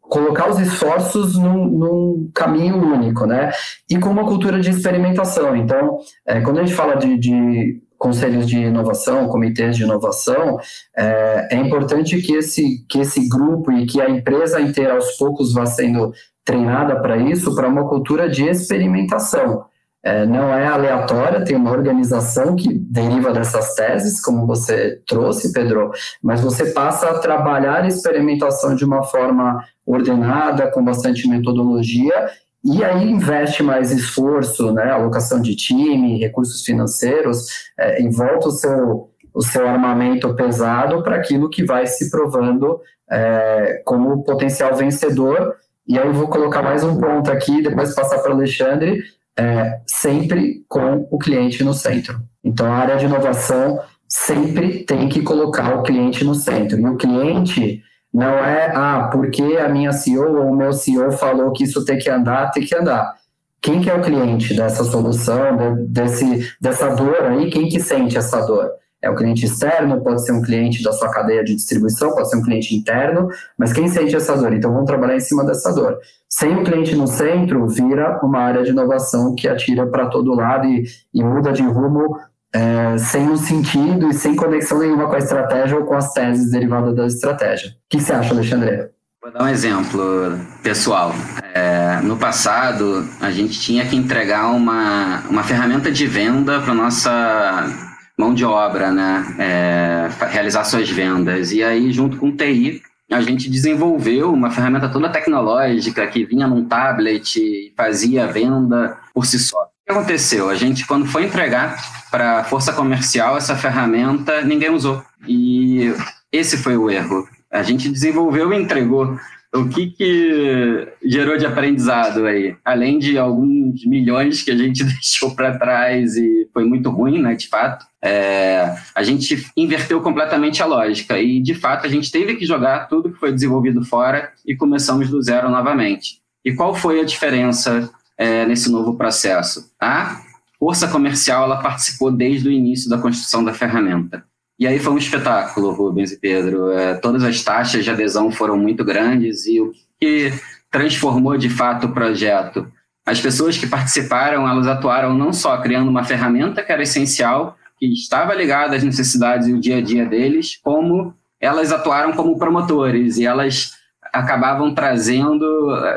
[0.00, 3.50] colocar os esforços num, num, caminho único, né?
[3.90, 5.56] E com uma cultura de experimentação.
[5.56, 10.58] Então, é, quando a gente fala de, de conselhos de inovação, comitês de inovação,
[10.96, 15.52] é, é, importante que esse, que esse grupo e que a empresa inteira aos poucos
[15.52, 16.12] vá sendo
[16.44, 19.64] treinada para isso, para uma cultura de experimentação.
[20.04, 25.92] É, não é aleatória, tem uma organização que deriva dessas teses, como você trouxe, Pedro,
[26.22, 32.28] mas você passa a trabalhar a experimentação de uma forma ordenada, com bastante metodologia,
[32.62, 37.46] e aí investe mais esforço, né, alocação de time, recursos financeiros,
[37.78, 42.78] é, o seu, o seu armamento pesado para aquilo que vai se provando
[43.10, 45.54] é, como potencial vencedor.
[45.86, 49.02] E aí eu vou colocar mais um ponto aqui, depois passar para o Alexandre,
[49.38, 52.20] é, sempre com o cliente no centro.
[52.42, 56.78] Então a área de inovação sempre tem que colocar o cliente no centro.
[56.78, 61.52] E o cliente não é, ah, porque a minha CEO ou o meu CEO falou
[61.52, 63.14] que isso tem que andar, tem que andar.
[63.60, 67.50] Quem que é o cliente dessa solução, desse, dessa dor aí?
[67.50, 68.70] Quem que sente essa dor?
[69.04, 72.36] É o cliente externo, pode ser um cliente da sua cadeia de distribuição, pode ser
[72.38, 74.54] um cliente interno, mas quem sente essa dor?
[74.54, 75.98] Então vamos trabalhar em cima dessa dor.
[76.26, 80.66] Sem o cliente no centro, vira uma área de inovação que atira para todo lado
[80.66, 82.18] e, e muda de rumo
[82.50, 86.50] é, sem um sentido e sem conexão nenhuma com a estratégia ou com as teses
[86.50, 87.72] derivadas da estratégia.
[87.72, 88.88] O que você acha, Alexandre?
[89.22, 91.12] Vou dar um exemplo pessoal.
[91.52, 97.83] É, no passado, a gente tinha que entregar uma, uma ferramenta de venda para nossa
[98.18, 99.36] mão de obra, né?
[99.38, 101.52] É, realizar suas vendas.
[101.52, 106.46] E aí, junto com o TI, a gente desenvolveu uma ferramenta toda tecnológica que vinha
[106.46, 109.58] num tablet e fazia venda por si só.
[109.58, 110.48] O que aconteceu?
[110.48, 111.76] A gente, quando foi entregar
[112.10, 115.02] para a força comercial essa ferramenta, ninguém usou.
[115.28, 115.92] E
[116.32, 117.28] esse foi o erro.
[117.50, 119.18] A gente desenvolveu e entregou.
[119.54, 122.56] O que, que gerou de aprendizado aí?
[122.64, 127.36] Além de alguns milhões que a gente deixou para trás e foi muito ruim, né,
[127.36, 132.34] de fato, é, a gente inverteu completamente a lógica e, de fato, a gente teve
[132.34, 136.20] que jogar tudo que foi desenvolvido fora e começamos do zero novamente.
[136.44, 137.88] E qual foi a diferença
[138.18, 139.70] é, nesse novo processo?
[139.80, 140.20] A
[140.58, 144.24] força comercial ela participou desde o início da construção da ferramenta.
[144.58, 146.70] E aí foi um espetáculo, Rubens e Pedro.
[146.70, 150.32] É, todas as taxas de adesão foram muito grandes e o que
[150.70, 152.70] transformou de fato o projeto?
[153.06, 157.86] As pessoas que participaram, elas atuaram não só criando uma ferramenta que era essencial, que
[157.86, 163.18] estava ligada às necessidades e o dia a dia deles, como elas atuaram como promotores
[163.18, 163.72] e elas
[164.12, 165.44] acabavam trazendo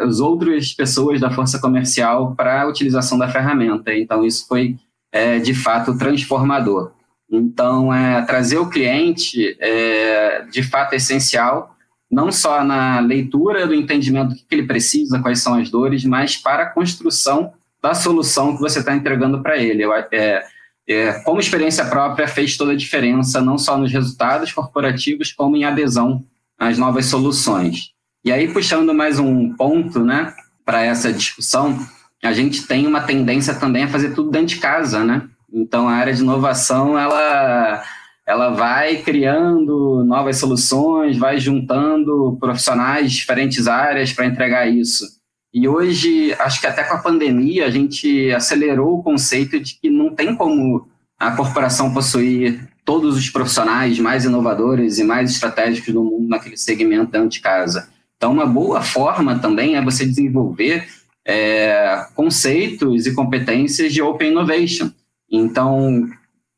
[0.04, 3.94] as outras pessoas da força comercial para a utilização da ferramenta.
[3.94, 4.76] Então, isso foi,
[5.12, 6.92] é, de fato, transformador.
[7.30, 11.76] Então, é, trazer o cliente é, de fato é essencial,
[12.10, 16.38] não só na leitura do entendimento do que ele precisa, quais são as dores, mas
[16.38, 19.84] para a construção da solução que você está entregando para ele.
[20.12, 20.46] É,
[20.88, 25.66] é, como experiência própria, fez toda a diferença, não só nos resultados corporativos, como em
[25.66, 26.24] adesão
[26.58, 27.92] às novas soluções.
[28.24, 30.34] E aí, puxando mais um ponto né,
[30.66, 31.78] para essa discussão,
[32.24, 35.28] a gente tem uma tendência também a fazer tudo dentro de casa, né?
[35.52, 37.84] Então, a área de inovação, ela,
[38.26, 45.06] ela vai criando novas soluções, vai juntando profissionais de diferentes áreas para entregar isso.
[45.54, 49.90] E hoje, acho que até com a pandemia, a gente acelerou o conceito de que
[49.90, 56.04] não tem como a corporação possuir todos os profissionais mais inovadores e mais estratégicos do
[56.04, 57.90] mundo naquele segmento dentro de casa.
[58.16, 60.88] Então, uma boa forma também é você desenvolver
[61.26, 64.92] é, conceitos e competências de Open Innovation.
[65.32, 66.08] Então,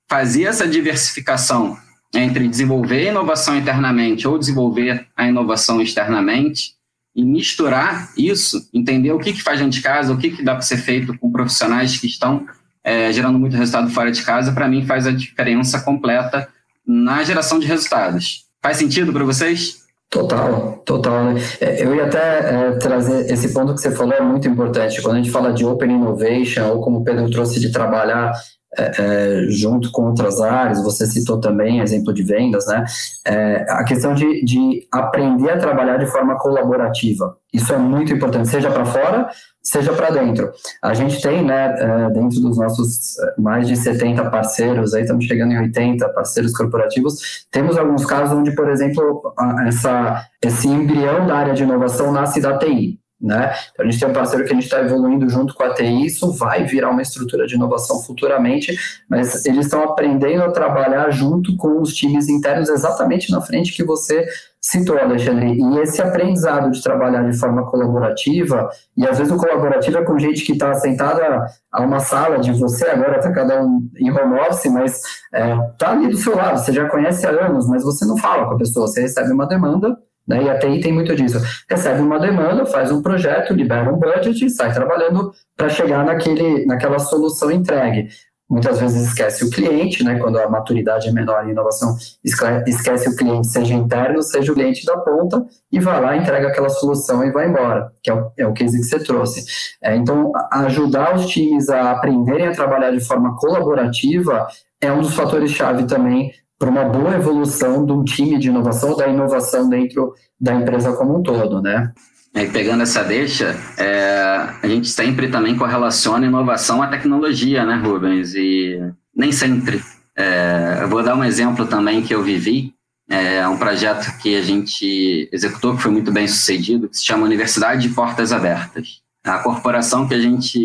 [0.10, 1.78] fazer essa diversificação
[2.14, 6.74] entre desenvolver a inovação internamente ou desenvolver a inovação externamente
[7.16, 10.54] e misturar isso, entender o que, que faz dentro de casa, o que, que dá
[10.54, 12.46] para ser feito com profissionais que estão
[12.84, 16.48] é, gerando muito resultado fora de casa, para mim faz a diferença completa
[16.86, 18.46] na geração de resultados.
[18.62, 19.84] Faz sentido para vocês?
[20.10, 21.26] Total, total.
[21.26, 21.42] Né?
[21.62, 25.02] É, eu ia até é, trazer esse ponto que você falou é muito importante.
[25.02, 28.32] Quando a gente fala de Open Innovation, ou como o Pedro trouxe de trabalhar
[28.78, 32.86] é, junto com outras áreas, você citou também exemplo de vendas, né?
[33.26, 37.36] É, a questão de, de aprender a trabalhar de forma colaborativa.
[37.52, 39.28] Isso é muito importante, seja para fora,
[39.62, 40.52] seja para dentro.
[40.84, 45.26] A gente tem, né, é, dentro dos nossos é, mais de 70 parceiros, aí estamos
[45.26, 49.34] chegando em 80 parceiros corporativos, temos alguns casos onde, por exemplo,
[49.68, 53.00] essa, esse embrião da área de inovação nasce da TI.
[53.22, 53.54] Né?
[53.74, 56.06] Então, a gente tem um parceiro que a gente está evoluindo junto com a TI,
[56.06, 58.74] isso vai virar uma estrutura de inovação futuramente,
[59.10, 63.84] mas eles estão aprendendo a trabalhar junto com os times internos exatamente na frente que
[63.84, 64.26] você
[64.62, 65.54] citou, Alexandre.
[65.54, 70.18] E esse aprendizado de trabalhar de forma colaborativa, e às vezes o colaborativo é com
[70.18, 74.40] gente que está sentada a uma sala de você, agora está cada um em home
[74.40, 77.84] office, mas está é, tá ali do seu lado, você já conhece há anos, mas
[77.84, 79.98] você não fala com a pessoa, você recebe uma demanda
[80.30, 80.44] né?
[80.44, 81.42] E a TI tem muito disso.
[81.68, 86.68] Recebe uma demanda, faz um projeto, libera um budget e sai trabalhando para chegar naquele,
[86.68, 88.08] naquela solução entregue.
[88.48, 90.18] Muitas vezes esquece o cliente, né?
[90.18, 94.84] quando a maturidade é menor em inovação, esquece o cliente, seja interno, seja o cliente
[94.88, 98.48] da ponta, e vai lá, entrega aquela solução e vai embora, que é o, é
[98.48, 99.46] o case que você trouxe.
[99.84, 104.48] É, então, ajudar os times a aprenderem a trabalhar de forma colaborativa
[104.82, 109.08] é um dos fatores-chave também para uma boa evolução de um time de inovação, da
[109.08, 111.94] inovação dentro da empresa como um todo, né?
[112.36, 118.36] E pegando essa deixa, é, a gente sempre também correlaciona inovação à tecnologia, né, Rubens?
[118.36, 118.80] E
[119.16, 119.82] nem sempre.
[120.16, 122.74] É, eu vou dar um exemplo também que eu vivi.
[123.10, 127.26] É um projeto que a gente executou, que foi muito bem sucedido, que se chama
[127.26, 129.02] Universidade de Portas Abertas.
[129.24, 130.60] A corporação que a gente,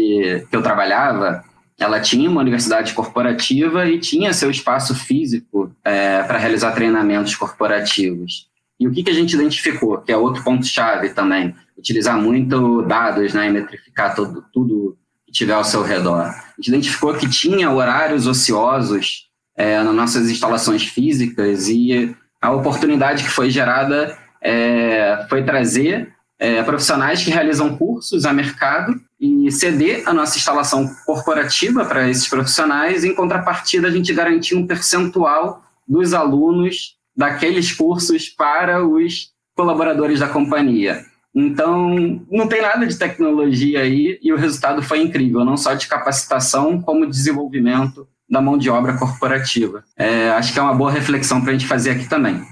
[0.50, 1.42] que eu trabalhava,
[1.78, 8.48] ela tinha uma universidade corporativa e tinha seu espaço físico é, para realizar treinamentos corporativos.
[8.78, 13.34] E o que, que a gente identificou, que é outro ponto-chave também, utilizar muito dados
[13.34, 16.22] né, e metrificar todo, tudo que tiver ao seu redor.
[16.22, 23.24] A gente identificou que tinha horários ociosos é, nas nossas instalações físicas e a oportunidade
[23.24, 26.13] que foi gerada é, foi trazer
[26.44, 32.28] é, profissionais que realizam cursos a mercado e ceder a nossa instalação corporativa para esses
[32.28, 40.20] profissionais, em contrapartida, a gente garantir um percentual dos alunos daqueles cursos para os colaboradores
[40.20, 41.06] da companhia.
[41.34, 45.86] Então, não tem nada de tecnologia aí e o resultado foi incrível, não só de
[45.86, 49.82] capacitação, como desenvolvimento da mão de obra corporativa.
[49.96, 52.44] É, acho que é uma boa reflexão para a gente fazer aqui também.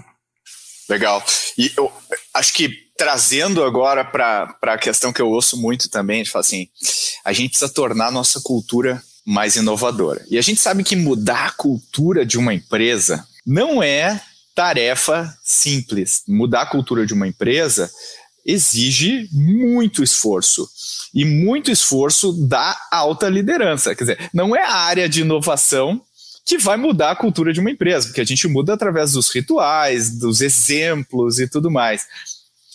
[0.88, 1.22] Legal.
[1.58, 1.92] E eu
[2.34, 6.44] acho que trazendo agora para a questão que eu ouço muito também, a gente fala
[6.44, 6.68] assim,
[7.24, 10.24] a gente precisa tornar a nossa cultura mais inovadora.
[10.28, 14.20] E a gente sabe que mudar a cultura de uma empresa não é
[14.54, 16.22] tarefa simples.
[16.28, 17.90] Mudar a cultura de uma empresa
[18.44, 20.68] exige muito esforço.
[21.14, 23.94] E muito esforço da alta liderança.
[23.94, 26.02] Quer dizer, não é a área de inovação
[26.44, 30.18] que vai mudar a cultura de uma empresa, porque a gente muda através dos rituais,
[30.18, 32.06] dos exemplos e tudo mais.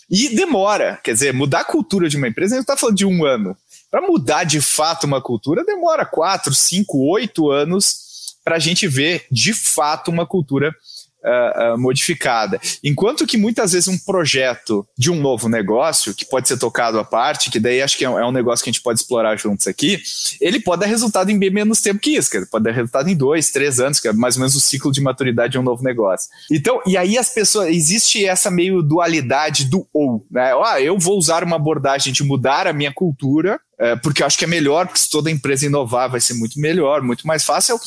[0.09, 3.05] E demora, quer dizer, mudar a cultura de uma empresa, a gente está falando de
[3.05, 3.55] um ano.
[3.91, 8.07] Para mudar de fato uma cultura, demora quatro, cinco, oito anos
[8.43, 10.73] para a gente ver de fato uma cultura
[11.23, 12.59] uh, modificada.
[12.83, 17.03] Enquanto que muitas vezes um projeto de um novo negócio, que pode ser tocado à
[17.03, 19.37] parte, que daí acho que é um, é um negócio que a gente pode explorar
[19.37, 19.99] juntos aqui,
[20.39, 23.51] ele pode dar resultado em bem menos tempo que isso, pode dar resultado em dois,
[23.51, 26.29] três anos, que é mais ou menos o ciclo de maturidade de um novo negócio.
[26.51, 30.53] Então, e aí as pessoas, existe essa meio dualidade do ou, né?
[30.63, 34.45] Ah, eu vou usar uma abordagem de mudar a minha cultura, é, porque acho que
[34.45, 37.79] é melhor, porque se toda empresa inovar vai ser muito melhor, muito mais fácil,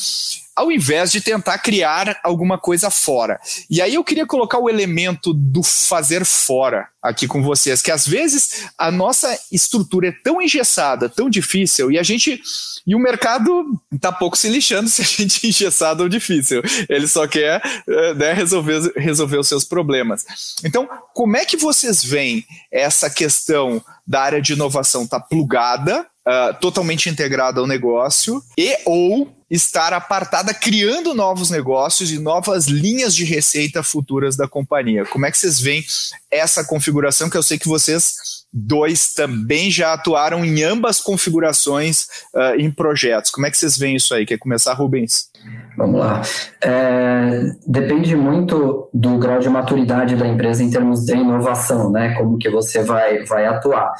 [0.55, 3.39] ao invés de tentar criar alguma coisa fora.
[3.69, 8.07] E aí eu queria colocar o elemento do fazer fora aqui com vocês, que às
[8.07, 12.39] vezes a nossa estrutura é tão engessada, tão difícil, e a gente.
[12.85, 13.65] E o mercado
[13.99, 16.61] tá pouco se lixando se a gente é engessado ou difícil.
[16.89, 20.25] Ele só quer é, né, resolver, resolver os seus problemas.
[20.63, 26.53] Então, como é que vocês veem essa questão da área de inovação tá plugada, uh,
[26.59, 33.23] totalmente integrada ao negócio, e ou estar apartada criando novos negócios e novas linhas de
[33.23, 35.05] receita futuras da companhia.
[35.05, 35.85] Como é que vocês veem
[36.29, 42.55] essa configuração que eu sei que vocês dois também já atuaram em ambas configurações uh,
[42.57, 43.31] em projetos.
[43.31, 44.25] Como é que vocês veem isso aí?
[44.25, 45.29] Quer começar, Rubens?
[45.77, 46.21] Vamos lá.
[46.61, 52.13] É, depende muito do grau de maturidade da empresa em termos de inovação, né?
[52.15, 53.93] Como que você vai, vai atuar.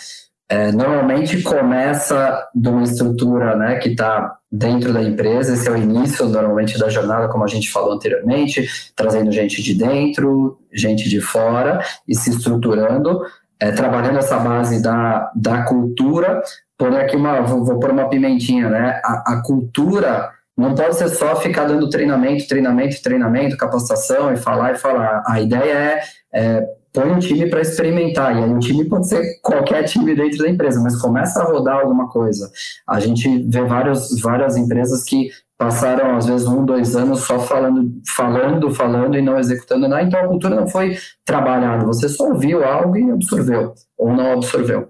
[0.52, 5.78] É, normalmente começa de uma estrutura né, que está dentro da empresa, esse é o
[5.78, 11.22] início normalmente da jornada, como a gente falou anteriormente, trazendo gente de dentro, gente de
[11.22, 13.22] fora e se estruturando,
[13.62, 16.42] é, trabalhando essa base da, da cultura.
[16.78, 19.00] Por aqui uma, vou, vou pôr uma pimentinha, né?
[19.06, 24.74] A, a cultura não pode ser só ficar dando treinamento, treinamento, treinamento, capacitação e falar
[24.74, 25.24] e falar.
[25.28, 26.02] A ideia é,
[26.34, 28.36] é põe um time para experimentar.
[28.36, 31.80] E aí o time pode ser qualquer time dentro da empresa, mas começa a rodar
[31.80, 32.52] alguma coisa.
[32.88, 35.30] A gente vê vários, várias empresas que
[35.62, 40.02] passaram às vezes um, dois anos só falando, falando, falando e não executando nada.
[40.02, 41.86] Então a cultura não foi trabalhada.
[41.86, 44.90] Você só ouviu algo e absorveu ou não absorveu.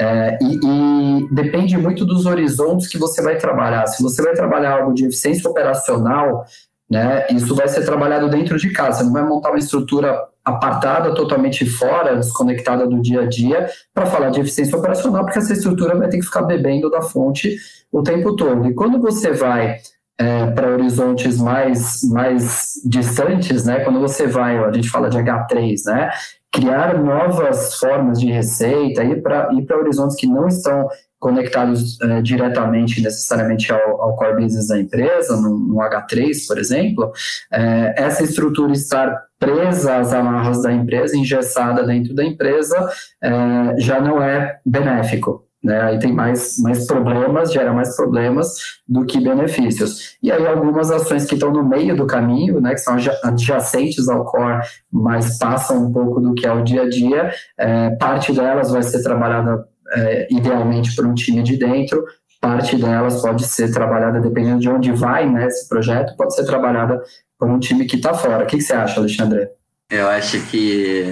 [0.00, 3.86] É, e, e depende muito dos horizontes que você vai trabalhar.
[3.88, 6.46] Se você vai trabalhar algo de eficiência operacional,
[6.90, 9.00] né, isso vai ser trabalhado dentro de casa.
[9.00, 14.06] Você não vai montar uma estrutura apartada, totalmente fora, desconectada do dia a dia, para
[14.06, 17.58] falar de eficiência operacional, porque essa estrutura vai ter que ficar bebendo da fonte
[17.92, 18.66] o tempo todo.
[18.66, 19.76] E quando você vai
[20.18, 25.74] é, para horizontes mais, mais distantes, né, quando você vai, a gente fala de H3,
[25.86, 26.10] né,
[26.52, 33.02] criar novas formas de receita, ir para ir horizontes que não estão conectados é, diretamente,
[33.02, 37.12] necessariamente ao, ao, core business da empresa, no, no H3, por exemplo,
[37.52, 42.88] é, essa estrutura estar presa às amarras da empresa, engessada dentro da empresa,
[43.22, 45.45] é, já não é benéfico.
[45.62, 45.80] Né?
[45.80, 48.54] Aí tem mais, mais problemas, gera mais problemas
[48.86, 50.16] do que benefícios.
[50.22, 54.24] E aí algumas ações que estão no meio do caminho, né, que são adjacentes ao
[54.24, 58.70] core, mas passam um pouco do que é o dia a dia, é, parte delas
[58.70, 62.04] vai ser trabalhada é, idealmente por um time de dentro,
[62.40, 67.02] parte delas pode ser trabalhada, dependendo de onde vai né, esse projeto, pode ser trabalhada
[67.38, 68.44] por um time que está fora.
[68.44, 69.48] O que, que, você acha, Alexandre?
[69.90, 71.04] Eu acho que,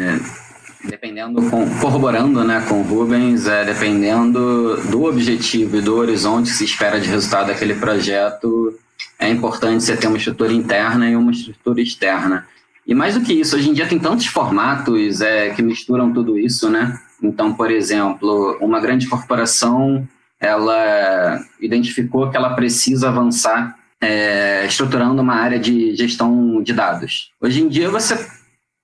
[0.85, 1.41] dependendo,
[1.81, 7.01] corroborando né, com o Rubens, é, dependendo do objetivo e do horizonte que se espera
[7.01, 8.79] de resultado daquele projeto,
[9.19, 12.47] é importante você ter uma estrutura interna e uma estrutura externa.
[12.87, 16.39] E mais do que isso, hoje em dia tem tantos formatos é, que misturam tudo
[16.39, 16.99] isso, né?
[17.23, 20.07] Então, por exemplo, uma grande corporação
[20.39, 27.31] ela identificou que ela precisa avançar é, estruturando uma área de gestão de dados.
[27.41, 28.29] Hoje em dia você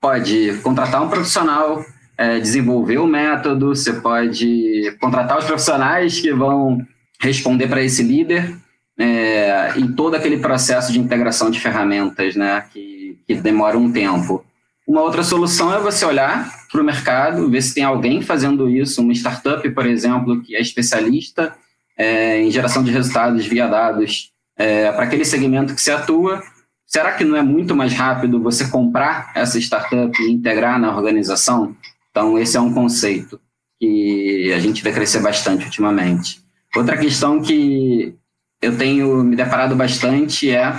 [0.01, 1.85] pode contratar um profissional,
[2.21, 6.87] é, desenvolver o método, você pode contratar os profissionais que vão
[7.19, 8.59] responder para esse líder
[8.99, 14.45] é, em todo aquele processo de integração de ferramentas, né, que, que demora um tempo.
[14.87, 19.01] Uma outra solução é você olhar para o mercado, ver se tem alguém fazendo isso,
[19.01, 21.57] uma startup, por exemplo, que é especialista
[21.97, 26.43] é, em geração de resultados via dados é, para aquele segmento que se atua.
[26.87, 31.75] Será que não é muito mais rápido você comprar essa startup e integrar na organização?
[32.11, 33.41] Então, esse é um conceito
[33.81, 36.43] que a gente vê crescer bastante ultimamente.
[36.77, 38.15] Outra questão que
[38.61, 40.73] eu tenho me deparado bastante é,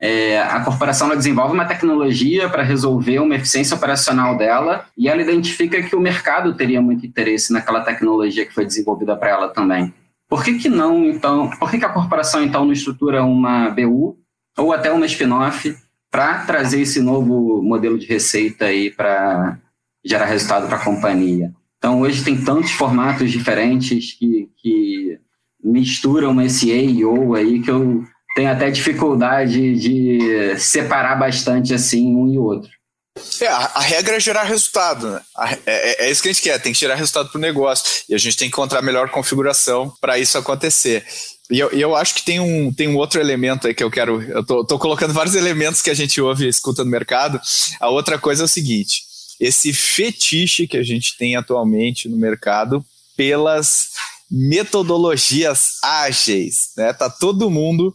[0.00, 5.82] é a corporação desenvolve uma tecnologia para resolver uma eficiência operacional dela e ela identifica
[5.82, 9.92] que o mercado teria muito interesse naquela tecnologia que foi desenvolvida para ela também.
[10.28, 14.16] Por que, que não, então, por que, que a corporação então não estrutura uma BU
[14.56, 15.76] ou até uma spin-off
[16.10, 19.58] para trazer esse novo modelo de receita aí para
[20.08, 21.52] gerar resultado para a companhia?
[21.78, 25.18] Então, hoje tem tantos formatos diferentes que, que
[25.62, 28.04] misturam esse E e O aí que eu
[28.34, 32.70] tenho até dificuldade de separar bastante assim um e outro.
[33.40, 35.20] É, a, a, regra é gerar resultado, né?
[35.36, 37.40] A, é, é, é, isso que a gente quer, tem que gerar resultado para o
[37.40, 38.04] negócio.
[38.08, 41.04] E a gente tem que encontrar a melhor configuração para isso acontecer.
[41.50, 44.22] E eu, eu, acho que tem um, tem um outro elemento aí que eu quero.
[44.22, 47.40] Eu tô, tô colocando vários elementos que a gente ouve e escuta no mercado.
[47.80, 49.02] A outra coisa é o seguinte:
[49.40, 52.84] esse fetiche que a gente tem atualmente no mercado
[53.16, 53.90] pelas
[54.30, 56.92] metodologias ágeis, né?
[56.92, 57.94] Tá todo mundo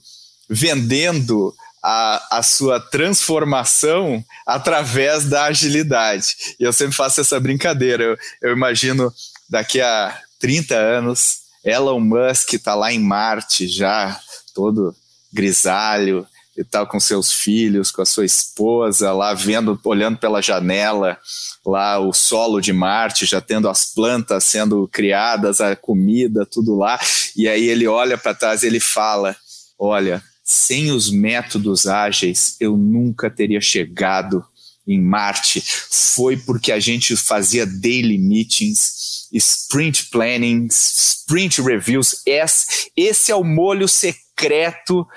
[0.49, 6.55] vendendo a, a sua transformação através da agilidade.
[6.59, 8.03] E eu sempre faço essa brincadeira.
[8.03, 9.13] Eu, eu imagino
[9.49, 14.19] daqui a 30 anos, Elon Musk está lá em Marte já,
[14.53, 14.95] todo
[15.31, 21.17] grisalho e tal, com seus filhos, com a sua esposa, lá vendo, olhando pela janela,
[21.65, 26.99] lá o solo de Marte, já tendo as plantas sendo criadas, a comida, tudo lá.
[27.35, 29.35] E aí ele olha para trás e ele fala:
[29.79, 34.45] Olha, sem os métodos ágeis, eu nunca teria chegado
[34.87, 35.63] em Marte.
[35.89, 42.21] Foi porque a gente fazia daily meetings, sprint planning, sprint reviews.
[42.95, 45.07] Esse é o molho secreto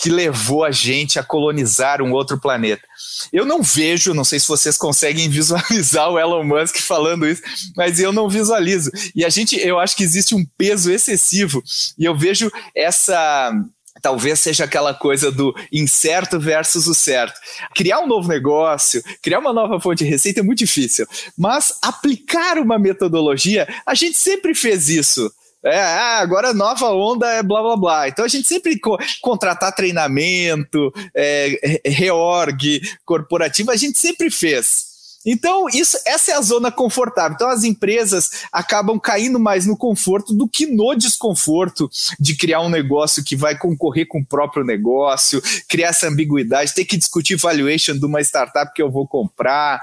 [0.00, 2.82] que levou a gente a colonizar um outro planeta.
[3.30, 7.42] Eu não vejo, não sei se vocês conseguem visualizar o Elon Musk falando isso,
[7.76, 8.90] mas eu não visualizo.
[9.14, 11.62] E a gente, eu acho que existe um peso excessivo,
[11.98, 13.52] e eu vejo essa
[14.00, 17.38] talvez seja aquela coisa do incerto versus o certo.
[17.74, 22.56] Criar um novo negócio, criar uma nova fonte de receita é muito difícil, mas aplicar
[22.56, 25.30] uma metodologia, a gente sempre fez isso.
[25.62, 28.08] É, ah, agora nova onda é blá blá blá.
[28.08, 34.89] Então a gente sempre co contratar treinamento, é, reorg corporativo, a gente sempre fez.
[35.24, 37.34] Então, isso, essa é a zona confortável.
[37.34, 42.70] Então, as empresas acabam caindo mais no conforto do que no desconforto de criar um
[42.70, 47.98] negócio que vai concorrer com o próprio negócio, criar essa ambiguidade, ter que discutir valuation
[47.98, 49.82] de uma startup que eu vou comprar.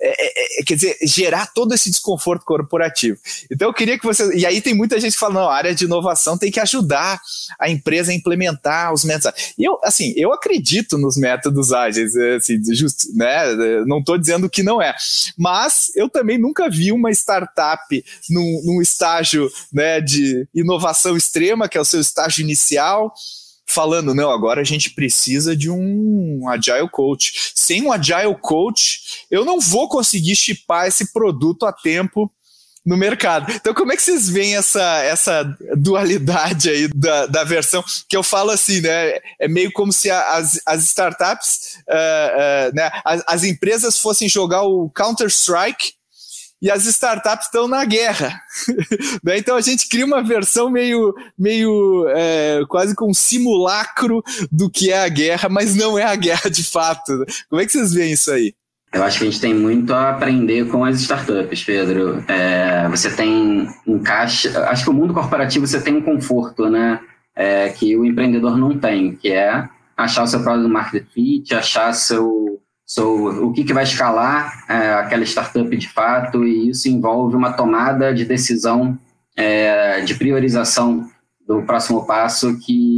[0.00, 3.18] É, é, é, quer dizer, gerar todo esse desconforto corporativo.
[3.50, 4.34] Então, eu queria que você.
[4.34, 7.20] E aí, tem muita gente que fala: não, a área de inovação tem que ajudar
[7.58, 9.54] a empresa a implementar os métodos.
[9.56, 13.54] E eu, assim, eu acredito nos métodos ágeis, assim, justo, né?
[13.86, 14.94] Não estou dizendo que não não é.
[15.36, 21.76] Mas eu também nunca vi uma startup num, num estágio né, de inovação extrema, que
[21.76, 23.12] é o seu estágio inicial,
[23.66, 27.52] falando, não, agora a gente precisa de um Agile Coach.
[27.54, 32.30] Sem um Agile Coach, eu não vou conseguir chipar esse produto a tempo
[32.84, 33.52] no mercado.
[33.52, 37.82] Então, como é que vocês veem essa, essa dualidade aí da, da versão?
[38.08, 39.20] Que eu falo assim, né?
[39.38, 42.90] É meio como se as, as startups, uh, uh, né?
[43.04, 45.94] As, as, empresas fossem jogar o Counter-Strike
[46.60, 48.40] e as startups estão na guerra.
[49.22, 49.38] né?
[49.38, 54.90] Então a gente cria uma versão meio, meio é, quase com um simulacro do que
[54.90, 57.24] é a guerra, mas não é a guerra de fato.
[57.48, 58.54] Como é que vocês veem isso aí?
[58.92, 62.22] Eu acho que a gente tem muito a aprender com as startups, Pedro.
[62.28, 64.66] É, você tem um caixa.
[64.68, 67.00] Acho que o mundo corporativo você tem um conforto, né?
[67.34, 69.66] É, que o empreendedor não tem, que é
[69.96, 74.92] achar o seu produto market fit, achar seu, seu, o que, que vai escalar é,
[74.94, 78.98] aquela startup de fato, e isso envolve uma tomada de decisão
[79.34, 81.08] é, de priorização
[81.46, 82.91] do próximo passo que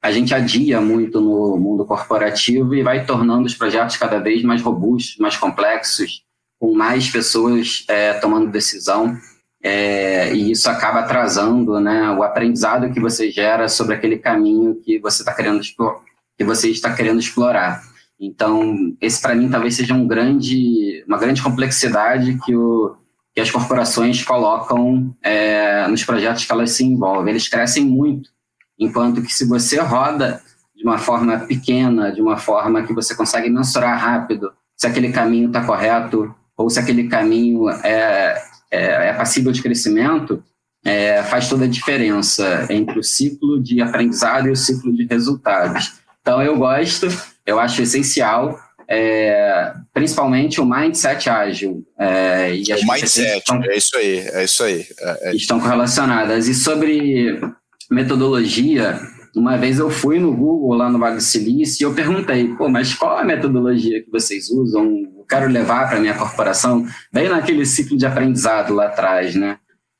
[0.00, 4.62] a gente adia muito no mundo corporativo e vai tornando os projetos cada vez mais
[4.62, 6.22] robustos, mais complexos,
[6.58, 9.16] com mais pessoas é, tomando decisão.
[9.62, 15.00] É, e isso acaba atrasando né, o aprendizado que você gera sobre aquele caminho que
[15.00, 17.82] você está querendo que você está querendo explorar.
[18.20, 22.96] Então, esse para mim talvez seja um grande, uma grande complexidade que, o,
[23.34, 27.32] que as corporações colocam é, nos projetos que elas se envolvem.
[27.32, 28.30] Eles crescem muito
[28.78, 30.40] Enquanto que se você roda
[30.76, 35.48] de uma forma pequena, de uma forma que você consegue mensurar rápido se aquele caminho
[35.48, 40.42] está correto ou se aquele caminho é, é, é passível de crescimento,
[40.84, 45.94] é, faz toda a diferença entre o ciclo de aprendizado e o ciclo de resultados.
[46.20, 47.08] Então, eu gosto,
[47.44, 48.58] eu acho essencial,
[48.88, 51.84] é, principalmente o mindset ágil.
[51.98, 54.86] É, e as o mindset, estão, é isso aí, é isso aí.
[55.00, 56.48] É, é estão correlacionadas.
[56.48, 57.40] E sobre
[57.90, 59.00] metodologia,
[59.36, 62.68] uma vez eu fui no Google, lá no Vale do Silício, e eu perguntei, pô,
[62.68, 64.84] mas qual é a metodologia que vocês usam?
[65.16, 69.58] Eu quero levar para minha corporação, bem naquele ciclo de aprendizado lá atrás, né?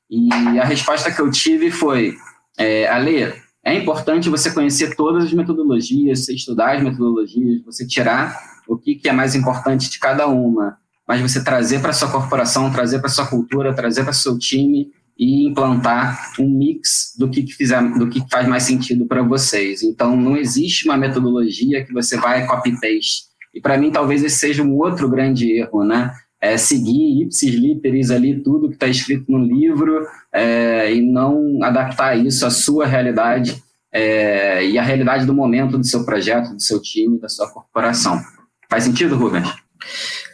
[0.09, 0.29] E
[0.59, 2.15] a resposta que eu tive foi,
[2.57, 3.33] é, Ale,
[3.63, 8.35] é importante você conhecer todas as metodologias, você estudar as metodologias, você tirar
[8.67, 10.77] o que, que é mais importante de cada uma,
[11.07, 15.45] mas você trazer para sua corporação, trazer para sua cultura, trazer para seu time e
[15.45, 19.83] implantar um mix do que, fizer, do que faz mais sentido para vocês.
[19.83, 23.23] Então, não existe uma metodologia que você vai copy-paste.
[23.53, 26.13] E para mim, talvez esse seja um outro grande erro, né?
[26.41, 32.17] É seguir ipsis literis ali tudo que está escrito no livro é, e não adaptar
[32.17, 33.61] isso à sua realidade
[33.91, 38.21] é, e à realidade do momento do seu projeto, do seu time, da sua corporação.
[38.69, 39.49] Faz sentido, Rubens?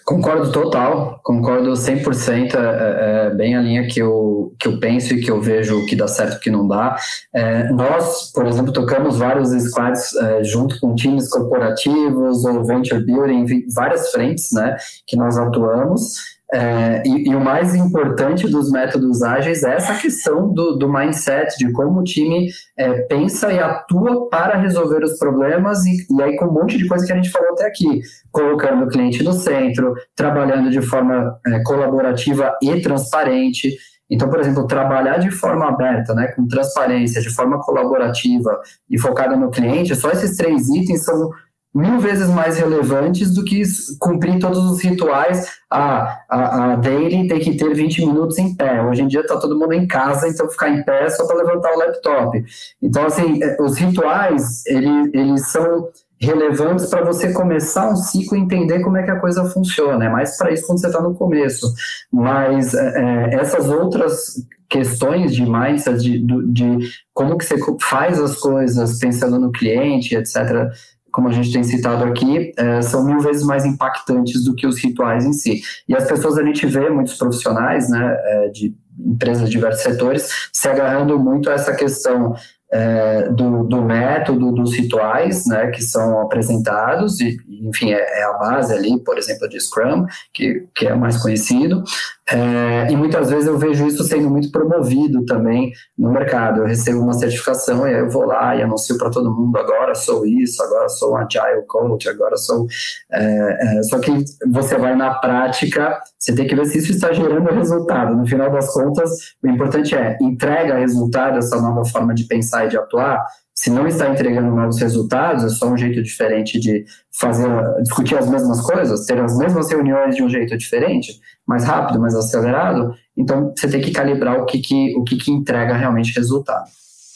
[0.05, 5.15] Concordo total, concordo 100%, é, é, é bem a linha que eu, que eu penso
[5.15, 6.95] e que eu vejo que dá certo e que não dá.
[7.33, 13.65] É, nós, por exemplo, tocamos vários squads é, junto com times corporativos ou venture building,
[13.73, 14.77] várias frentes né,
[15.07, 20.53] que nós atuamos, é, e, e, o mais importante dos métodos ágeis é essa questão
[20.53, 25.85] do, do mindset, de como o time é, pensa e atua para resolver os problemas,
[25.85, 27.99] e, e, aí com um monte de coisa que a gente falou até aqui,
[28.31, 33.75] colocando o cliente no centro, trabalhando de forma é, colaborativa e transparente.
[34.07, 39.35] Então, por exemplo, trabalhar de forma aberta, né, com transparência, de forma colaborativa e focada
[39.35, 41.31] no cliente, só esses três itens são
[41.75, 43.61] mil vezes mais relevantes do que
[43.99, 45.59] cumprir todos os rituais.
[45.69, 48.81] Ah, a, a daily tem que ter 20 minutos em pé.
[48.81, 51.35] Hoje em dia está todo mundo em casa, então ficar em pé é só para
[51.35, 52.41] levantar o laptop.
[52.81, 58.41] Então, assim, é, os rituais, ele, eles são relevantes para você começar um ciclo e
[58.41, 60.05] entender como é que a coisa funciona.
[60.05, 61.67] É mais para isso quando você está no começo.
[62.09, 64.35] Mas é, é, essas outras
[64.69, 66.19] questões de mindset, de,
[66.51, 70.71] de como que você faz as coisas pensando no cliente, etc.,
[71.15, 74.77] como a gente tem citado aqui, é, são mil vezes mais impactantes do que os
[74.77, 75.61] rituais em si.
[75.87, 80.49] E as pessoas, a gente vê muitos profissionais, né, é, de empresas de diversos setores,
[80.51, 82.35] se agarrando muito a essa questão
[82.69, 88.33] é, do, do, método, dos rituais, né, que são apresentados, e, enfim, é, é, a
[88.33, 91.81] base ali, por exemplo, de Scrum, que, que é mais conhecido,
[92.27, 96.61] é, e muitas vezes eu vejo isso sendo muito promovido também no mercado.
[96.61, 99.93] Eu recebo uma certificação e aí eu vou lá e anuncio para todo mundo: agora
[99.93, 102.65] sou isso, agora sou um Agile Coach, agora sou.
[103.11, 104.11] É, é, só que
[104.51, 108.15] você vai na prática, você tem que ver se isso está gerando resultado.
[108.15, 112.69] No final das contas, o importante é entrega resultado, essa nova forma de pensar e
[112.69, 113.23] de atuar
[113.55, 117.47] se não está entregando novos resultados, é só um jeito diferente de fazer,
[117.81, 122.13] discutir as mesmas coisas, ter as mesmas reuniões de um jeito diferente, mais rápido, mais
[122.13, 122.93] acelerado.
[123.17, 126.65] Então, você tem que calibrar o que, que, o que, que entrega realmente resultado.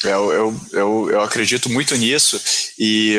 [0.06, 2.40] Eu, eu, eu, eu acredito muito nisso
[2.80, 3.18] e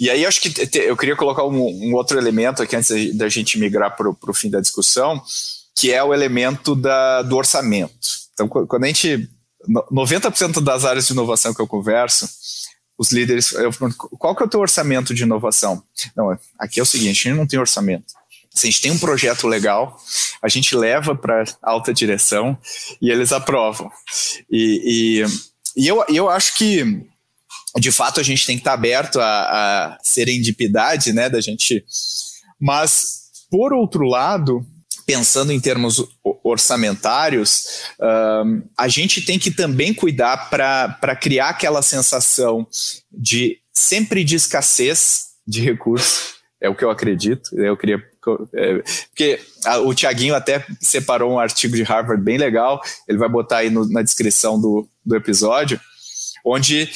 [0.00, 3.56] e aí acho que eu queria colocar um, um outro elemento aqui antes da gente
[3.56, 5.22] migrar para o fim da discussão,
[5.76, 8.08] que é o elemento da, do orçamento.
[8.32, 9.30] Então, quando a gente
[9.68, 12.28] 90% das áreas de inovação que eu converso,
[12.98, 15.82] os líderes, eu pergunto, qual que é o teu orçamento de inovação?
[16.16, 18.12] Não, aqui é o seguinte, a gente não tem orçamento.
[18.50, 19.98] Se a gente tem um projeto legal,
[20.42, 22.56] a gente leva para alta direção
[23.00, 23.90] e eles aprovam.
[24.50, 25.24] E,
[25.74, 27.02] e, e, eu, eu acho que,
[27.78, 31.84] de fato, a gente tem que estar aberto à, à serendipidade, né, da gente...
[32.60, 34.64] Mas, por outro lado,
[35.06, 36.04] pensando em termos
[36.44, 42.66] orçamentários, um, a gente tem que também cuidar para criar aquela sensação
[43.10, 46.34] de sempre de escassez de recursos.
[46.60, 47.58] É o que eu acredito.
[47.58, 48.02] Eu queria.
[48.54, 49.40] É, porque
[49.84, 53.88] o Tiaguinho até separou um artigo de Harvard bem legal, ele vai botar aí no,
[53.90, 55.80] na descrição do, do episódio,
[56.44, 56.88] onde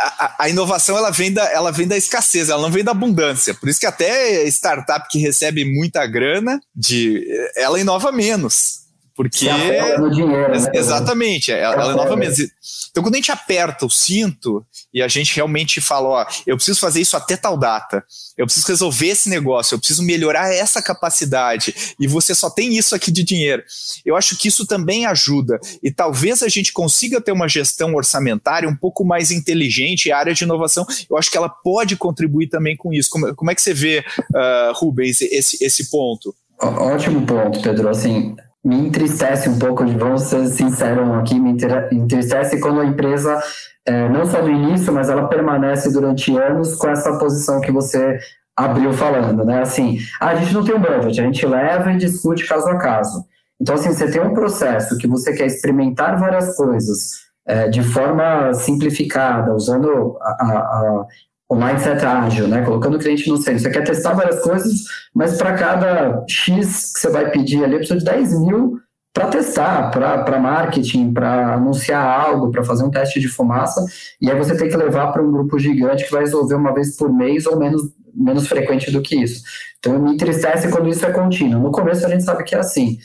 [0.00, 3.54] a, a, inovação ela vem, da, ela vem da escassez, ela não vem da abundância.
[3.54, 7.26] Por isso que até startup que recebe muita grana, de,
[7.56, 8.79] ela inova menos.
[9.20, 9.44] Porque.
[9.44, 10.70] Dinheiro, né?
[10.72, 11.52] Exatamente.
[11.52, 12.50] Ela, ela é novamente.
[12.90, 14.64] Então, quando a gente aperta o cinto
[14.94, 18.02] e a gente realmente fala, ó, eu preciso fazer isso até tal data,
[18.38, 22.94] eu preciso resolver esse negócio, eu preciso melhorar essa capacidade, e você só tem isso
[22.94, 23.62] aqui de dinheiro.
[24.06, 25.60] Eu acho que isso também ajuda.
[25.82, 30.18] E talvez a gente consiga ter uma gestão orçamentária um pouco mais inteligente, e a
[30.18, 33.10] área de inovação, eu acho que ela pode contribuir também com isso.
[33.10, 36.34] Como, como é que você vê, uh, Rubens, esse, esse ponto?
[36.58, 37.88] Ótimo ponto, Pedro.
[37.88, 38.34] Assim,
[38.64, 41.56] me entristece um pouco, vamos ser sinceros aqui, me
[41.92, 43.42] entristece quando a empresa,
[43.86, 48.18] é, não só no início, mas ela permanece durante anos com essa posição que você
[48.56, 49.62] abriu falando, né?
[49.62, 53.24] Assim, a gente não tem um budget, a gente leva e discute caso a caso.
[53.60, 58.52] Então, assim, você tem um processo que você quer experimentar várias coisas é, de forma
[58.54, 61.06] simplificada, usando a, a
[61.50, 62.62] o mindset ágil, né?
[62.62, 63.58] Colocando o cliente no centro.
[63.58, 67.98] Você quer testar várias coisas, mas para cada X que você vai pedir ali, precisa
[67.98, 68.78] de 10 mil
[69.12, 73.84] para testar, para marketing, para anunciar algo, para fazer um teste de fumaça,
[74.20, 76.96] e aí você tem que levar para um grupo gigante que vai resolver uma vez
[76.96, 77.82] por mês ou menos,
[78.14, 79.42] menos frequente do que isso.
[79.80, 81.60] Então me entristece quando isso é contínuo.
[81.60, 82.96] No começo a gente sabe que é assim.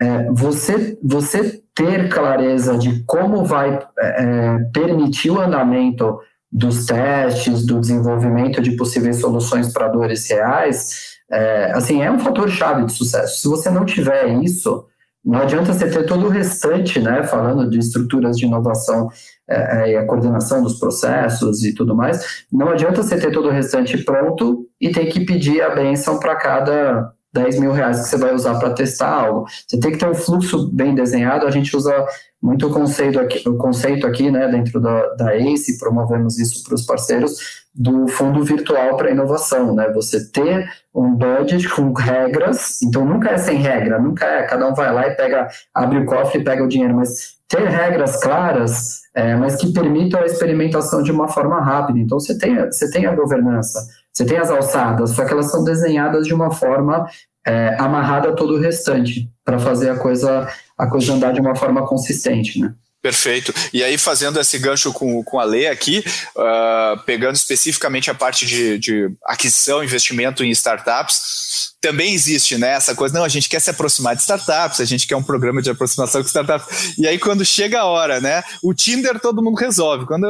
[0.00, 6.18] É, você, você ter clareza de como vai é, permitir o andamento
[6.52, 12.48] dos testes, do desenvolvimento de possíveis soluções para dores reais, é, assim, é um fator
[12.50, 13.40] chave de sucesso.
[13.40, 14.84] Se você não tiver isso,
[15.24, 19.08] não adianta você ter todo o restante, né, falando de estruturas de inovação
[19.48, 23.48] é, é, e a coordenação dos processos e tudo mais, não adianta você ter todo
[23.48, 28.08] o restante pronto e ter que pedir a benção para cada 10 mil reais que
[28.08, 29.46] você vai usar para testar algo.
[29.66, 32.06] Você tem que ter um fluxo bem desenhado, a gente usa
[32.40, 36.74] muito o conceito aqui, o conceito aqui né, dentro da, da ACE, promovemos isso para
[36.74, 39.90] os parceiros, do fundo virtual para inovação, né?
[39.94, 44.74] Você ter um budget com regras, então nunca é sem regra, nunca é, cada um
[44.74, 49.00] vai lá e pega, abre o cofre e pega o dinheiro, mas ter regras claras,
[49.14, 51.98] é, mas que permitam a experimentação de uma forma rápida.
[51.98, 53.78] Então você tem, você tem a governança,
[54.12, 57.06] você tem as alçadas, só que elas são desenhadas de uma forma
[57.46, 61.56] é, amarrada a todo o restante, para fazer a coisa, a coisa andar de uma
[61.56, 62.74] forma consistente, né?
[63.02, 63.52] Perfeito.
[63.72, 66.04] E aí, fazendo esse gancho com, com a Lê aqui,
[66.36, 72.94] uh, pegando especificamente a parte de, de aquisição, investimento em startups, também existe né, essa
[72.94, 75.68] coisa, não, a gente quer se aproximar de startups, a gente quer um programa de
[75.68, 76.96] aproximação com startups.
[76.96, 78.40] E aí, quando chega a hora, né?
[78.62, 80.06] O Tinder todo mundo resolve.
[80.06, 80.24] Quando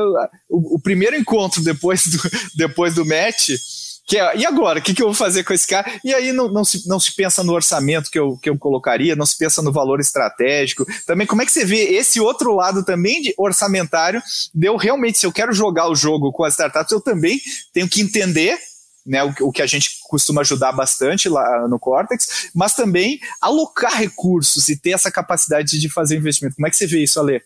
[0.49, 3.51] o, o primeiro encontro depois do, depois do match
[4.07, 4.79] que é, e agora?
[4.79, 5.91] O que, que eu vou fazer com esse cara?
[6.05, 9.15] E aí não, não, se, não se pensa no orçamento que eu, que eu colocaria,
[9.15, 10.85] não se pensa no valor estratégico.
[11.07, 14.21] Também, como é que você vê esse outro lado também de orçamentário?
[14.53, 17.41] Deu realmente, se eu quero jogar o jogo com as startups, eu também
[17.73, 18.59] tenho que entender
[19.07, 23.97] né, o, o, que a gente costuma ajudar bastante lá no Cortex, mas também alocar
[23.97, 26.57] recursos e ter essa capacidade de fazer investimento.
[26.57, 27.43] Como é que você vê isso, Ale?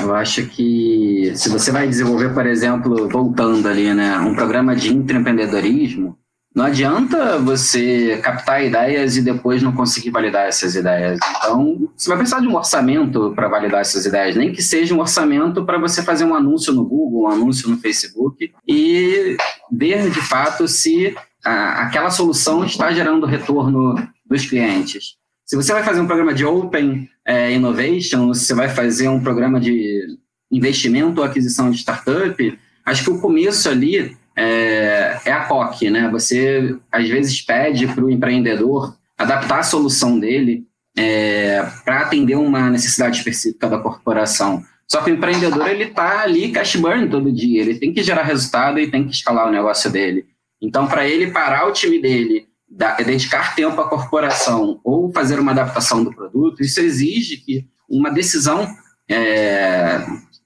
[0.00, 4.92] Eu acho que se você vai desenvolver, por exemplo, voltando ali, né, um programa de
[4.94, 6.16] intraempreendedorismo,
[6.56, 11.18] não adianta você captar ideias e depois não conseguir validar essas ideias.
[11.36, 15.00] Então, você vai precisar de um orçamento para validar essas ideias, nem que seja um
[15.00, 19.36] orçamento para você fazer um anúncio no Google, um anúncio no Facebook e
[19.70, 23.94] ver de fato se a, aquela solução está gerando retorno
[24.24, 25.16] dos clientes.
[25.44, 29.20] Se você vai fazer um programa de Open é, Innovation, se você vai fazer um
[29.20, 30.16] programa de
[30.50, 36.08] investimento ou aquisição de startup, acho que o começo ali é, é a POC, né?
[36.10, 40.64] Você, às vezes, pede para o empreendedor adaptar a solução dele
[40.96, 44.62] é, para atender uma necessidade específica da corporação.
[44.88, 48.22] Só que o empreendedor ele está ali cash burn todo dia, ele tem que gerar
[48.22, 50.26] resultado e tem que escalar o negócio dele.
[50.62, 56.02] Então, para ele parar o time dele dedicar tempo à corporação ou fazer uma adaptação
[56.02, 58.66] do produto, isso exige que uma decisão
[59.08, 60.04] é,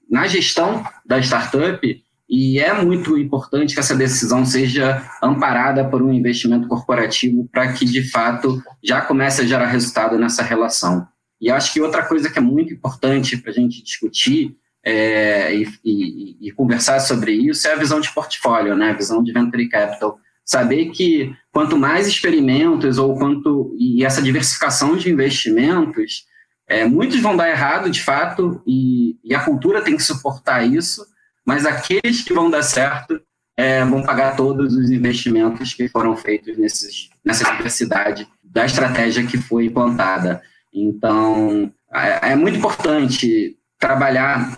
[0.09, 6.13] na gestão da startup e é muito importante que essa decisão seja amparada por um
[6.13, 11.05] investimento corporativo para que, de fato, já comece a gerar resultado nessa relação.
[11.41, 15.67] E acho que outra coisa que é muito importante para a gente discutir é, e,
[15.83, 18.91] e, e, conversar sobre isso é a visão de portfólio, né?
[18.91, 20.17] a visão de venture capital
[20.51, 26.25] saber que quanto mais experimentos ou quanto e essa diversificação de investimentos,
[26.67, 31.05] é, muitos vão dar errado de fato e, e, a cultura tem que suportar isso,
[31.45, 33.21] mas aqueles que vão dar certo
[33.55, 39.37] é, vão pagar todos os investimentos que foram feitos nesses, nessa diversidade da estratégia que
[39.37, 40.41] foi implantada.
[40.73, 44.57] Então, é, é muito importante trabalhar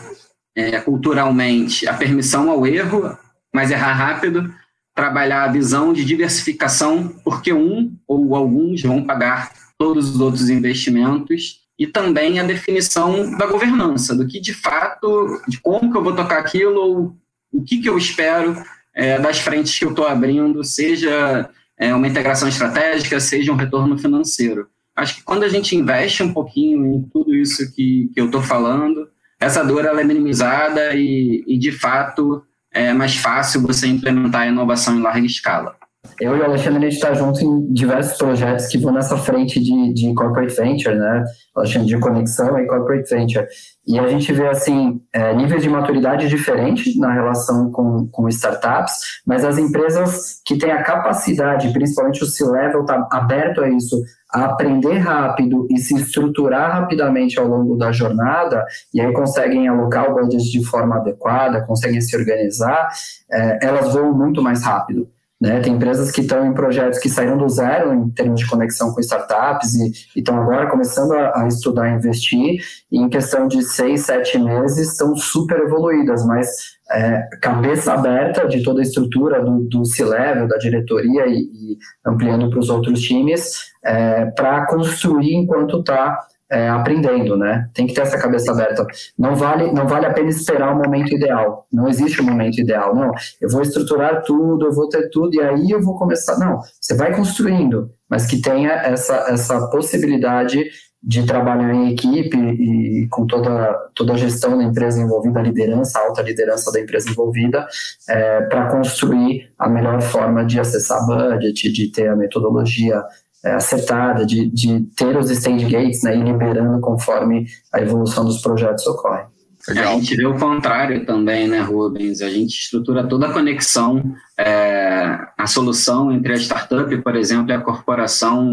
[0.55, 3.15] é, culturalmente a permissão ao erro,
[3.53, 4.51] mas errar rápido,
[4.95, 11.61] trabalhar a visão de diversificação, porque um ou alguns vão pagar todos os outros investimentos
[11.77, 16.15] e também a definição da governança, do que de fato, de como que eu vou
[16.15, 17.15] tocar aquilo,
[17.51, 18.55] o que, que eu espero
[18.93, 23.97] é, das frentes que eu estou abrindo, seja é, uma integração estratégica, seja um retorno
[23.97, 24.67] financeiro.
[24.95, 28.41] Acho que quando a gente investe um pouquinho em tudo isso que, que eu estou
[28.41, 32.43] falando, essa dor ela é minimizada e, e, de fato,
[32.73, 35.75] é mais fácil você implementar a inovação em larga escala.
[36.19, 39.59] Eu e o Alexandre, a gente está junto em diversos projetos que vão nessa frente
[39.59, 41.23] de, de corporate venture, né?
[41.55, 43.47] Alexandre, de conexão e corporate venture.
[43.87, 48.93] E a gente vê, assim, é, níveis de maturidade diferentes na relação com, com startups,
[49.25, 54.01] mas as empresas que têm a capacidade, principalmente o C-Level, está aberto a isso,
[54.31, 60.09] a aprender rápido e se estruturar rapidamente ao longo da jornada, e aí conseguem alocar
[60.09, 62.89] o budget de forma adequada, conseguem se organizar,
[63.31, 65.07] é, elas vão muito mais rápido.
[65.43, 65.59] Né?
[65.59, 69.01] Tem empresas que estão em projetos que saíram do zero em termos de conexão com
[69.01, 74.05] startups e estão agora começando a, a estudar e investir, e em questão de seis,
[74.05, 76.47] sete meses estão super evoluídas, mas
[76.89, 81.77] é, cabeça aberta de toda a estrutura do, do C-Level, da diretoria e, e
[82.07, 87.67] ampliando para os outros times, é, para construir enquanto está é, aprendendo, né?
[87.73, 88.85] Tem que ter essa cabeça aberta.
[89.17, 91.65] Não vale, não vale a pena esperar o momento ideal.
[91.71, 92.95] Não existe um momento ideal.
[92.95, 96.37] Não, eu vou estruturar tudo, eu vou ter tudo e aí eu vou começar.
[96.37, 100.63] Não, você vai construindo, mas que tenha essa, essa possibilidade
[101.05, 105.99] de trabalhar em equipe e com toda, toda a gestão da empresa envolvida, a liderança,
[105.99, 107.67] a alta liderança da empresa envolvida,
[108.07, 113.03] é, para construir a melhor forma de acessar budget, de ter a metodologia
[113.43, 118.41] é, acertada, de, de ter os stage gates né, e liberando conforme a evolução dos
[118.41, 119.23] projetos ocorre.
[119.67, 119.93] Legal.
[119.93, 122.21] A gente vê o contrário também, né, Rubens?
[122.21, 127.53] A gente estrutura toda a conexão, é, a solução entre a startup, por exemplo, e
[127.53, 128.51] a corporação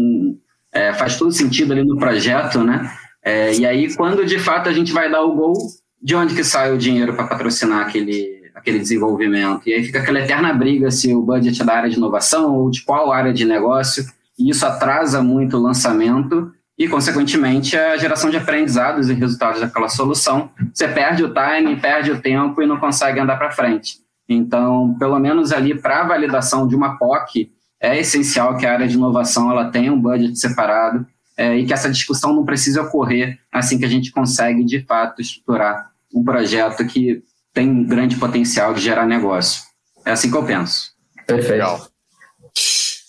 [0.71, 2.89] é, faz todo sentido ali no projeto, né?
[3.23, 5.53] É, e aí, quando de fato a gente vai dar o gol,
[6.01, 9.67] de onde que sai o dinheiro para patrocinar aquele, aquele desenvolvimento?
[9.67, 12.71] E aí fica aquela eterna briga se o budget é da área de inovação ou
[12.71, 14.05] de qual área de negócio
[14.37, 19.89] e isso atrasa muito o lançamento e, consequentemente, a geração de aprendizados e resultados daquela
[19.89, 20.49] solução.
[20.73, 23.99] Você perde o time, perde o tempo e não consegue andar para frente.
[24.27, 28.87] Então, pelo menos ali para a validação de uma POC, é essencial que a área
[28.87, 31.05] de inovação ela tenha um budget separado
[31.35, 35.21] é, e que essa discussão não precise ocorrer assim que a gente consegue, de fato,
[35.21, 37.23] estruturar um projeto que
[37.53, 39.63] tem um grande potencial de gerar negócio.
[40.05, 40.91] É assim que eu penso.
[41.25, 41.51] Perfeito.
[41.51, 41.90] Legal.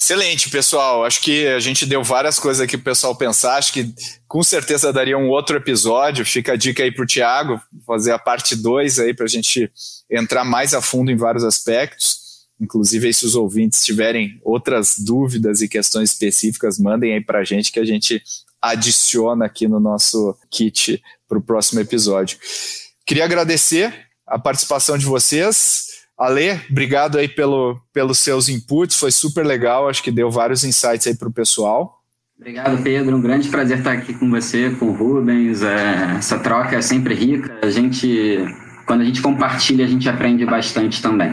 [0.03, 1.05] Excelente, pessoal.
[1.05, 3.55] Acho que a gente deu várias coisas aqui para o pessoal pensar.
[3.55, 3.95] Acho que
[4.27, 6.27] com certeza daria um outro episódio.
[6.27, 9.71] Fica a dica aí para o Tiago, fazer a parte 2 aí para a gente
[10.11, 12.19] entrar mais a fundo em vários aspectos.
[12.61, 17.45] Inclusive, aí, se os ouvintes tiverem outras dúvidas e questões específicas, mandem aí para a
[17.45, 18.21] gente que a gente
[18.61, 22.41] adiciona aqui no nosso kit para o próximo episódio.
[23.07, 23.95] Queria agradecer
[24.27, 25.91] a participação de vocês.
[26.23, 31.07] Ale, obrigado aí pelo, pelos seus inputs, foi super legal, acho que deu vários insights
[31.07, 31.99] aí para o pessoal.
[32.39, 33.16] Obrigado, Pedro.
[33.16, 35.62] Um grande prazer estar aqui com você, com o Rubens.
[35.62, 37.57] É, essa troca é sempre rica.
[37.62, 38.39] A gente,
[38.85, 41.33] quando a gente compartilha, a gente aprende bastante também.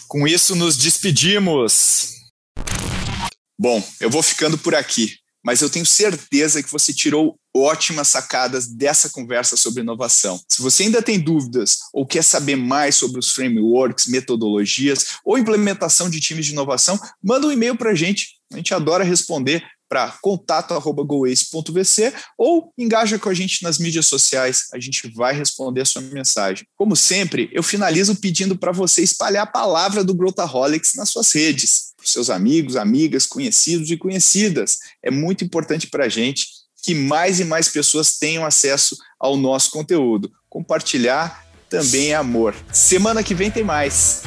[0.09, 2.24] Com isso, nos despedimos.
[3.59, 8.67] Bom, eu vou ficando por aqui, mas eu tenho certeza que você tirou ótimas sacadas
[8.67, 10.41] dessa conversa sobre inovação.
[10.49, 16.11] Se você ainda tem dúvidas ou quer saber mais sobre os frameworks, metodologias ou implementação
[16.11, 18.41] de times de inovação, manda um e-mail para a gente.
[18.53, 24.81] A gente adora responder para contato@goace.vc ou engaja com a gente nas mídias sociais, a
[24.81, 26.67] gente vai responder a sua mensagem.
[26.75, 31.94] Como sempre, eu finalizo pedindo para você espalhar a palavra do Growthaholics nas suas redes,
[32.05, 34.79] para seus amigos, amigas, conhecidos e conhecidas.
[35.03, 36.47] É muito importante para a gente
[36.83, 40.31] que mais e mais pessoas tenham acesso ao nosso conteúdo.
[40.51, 42.55] Compartilhar também é amor.
[42.73, 44.23] Semana que vem tem mais.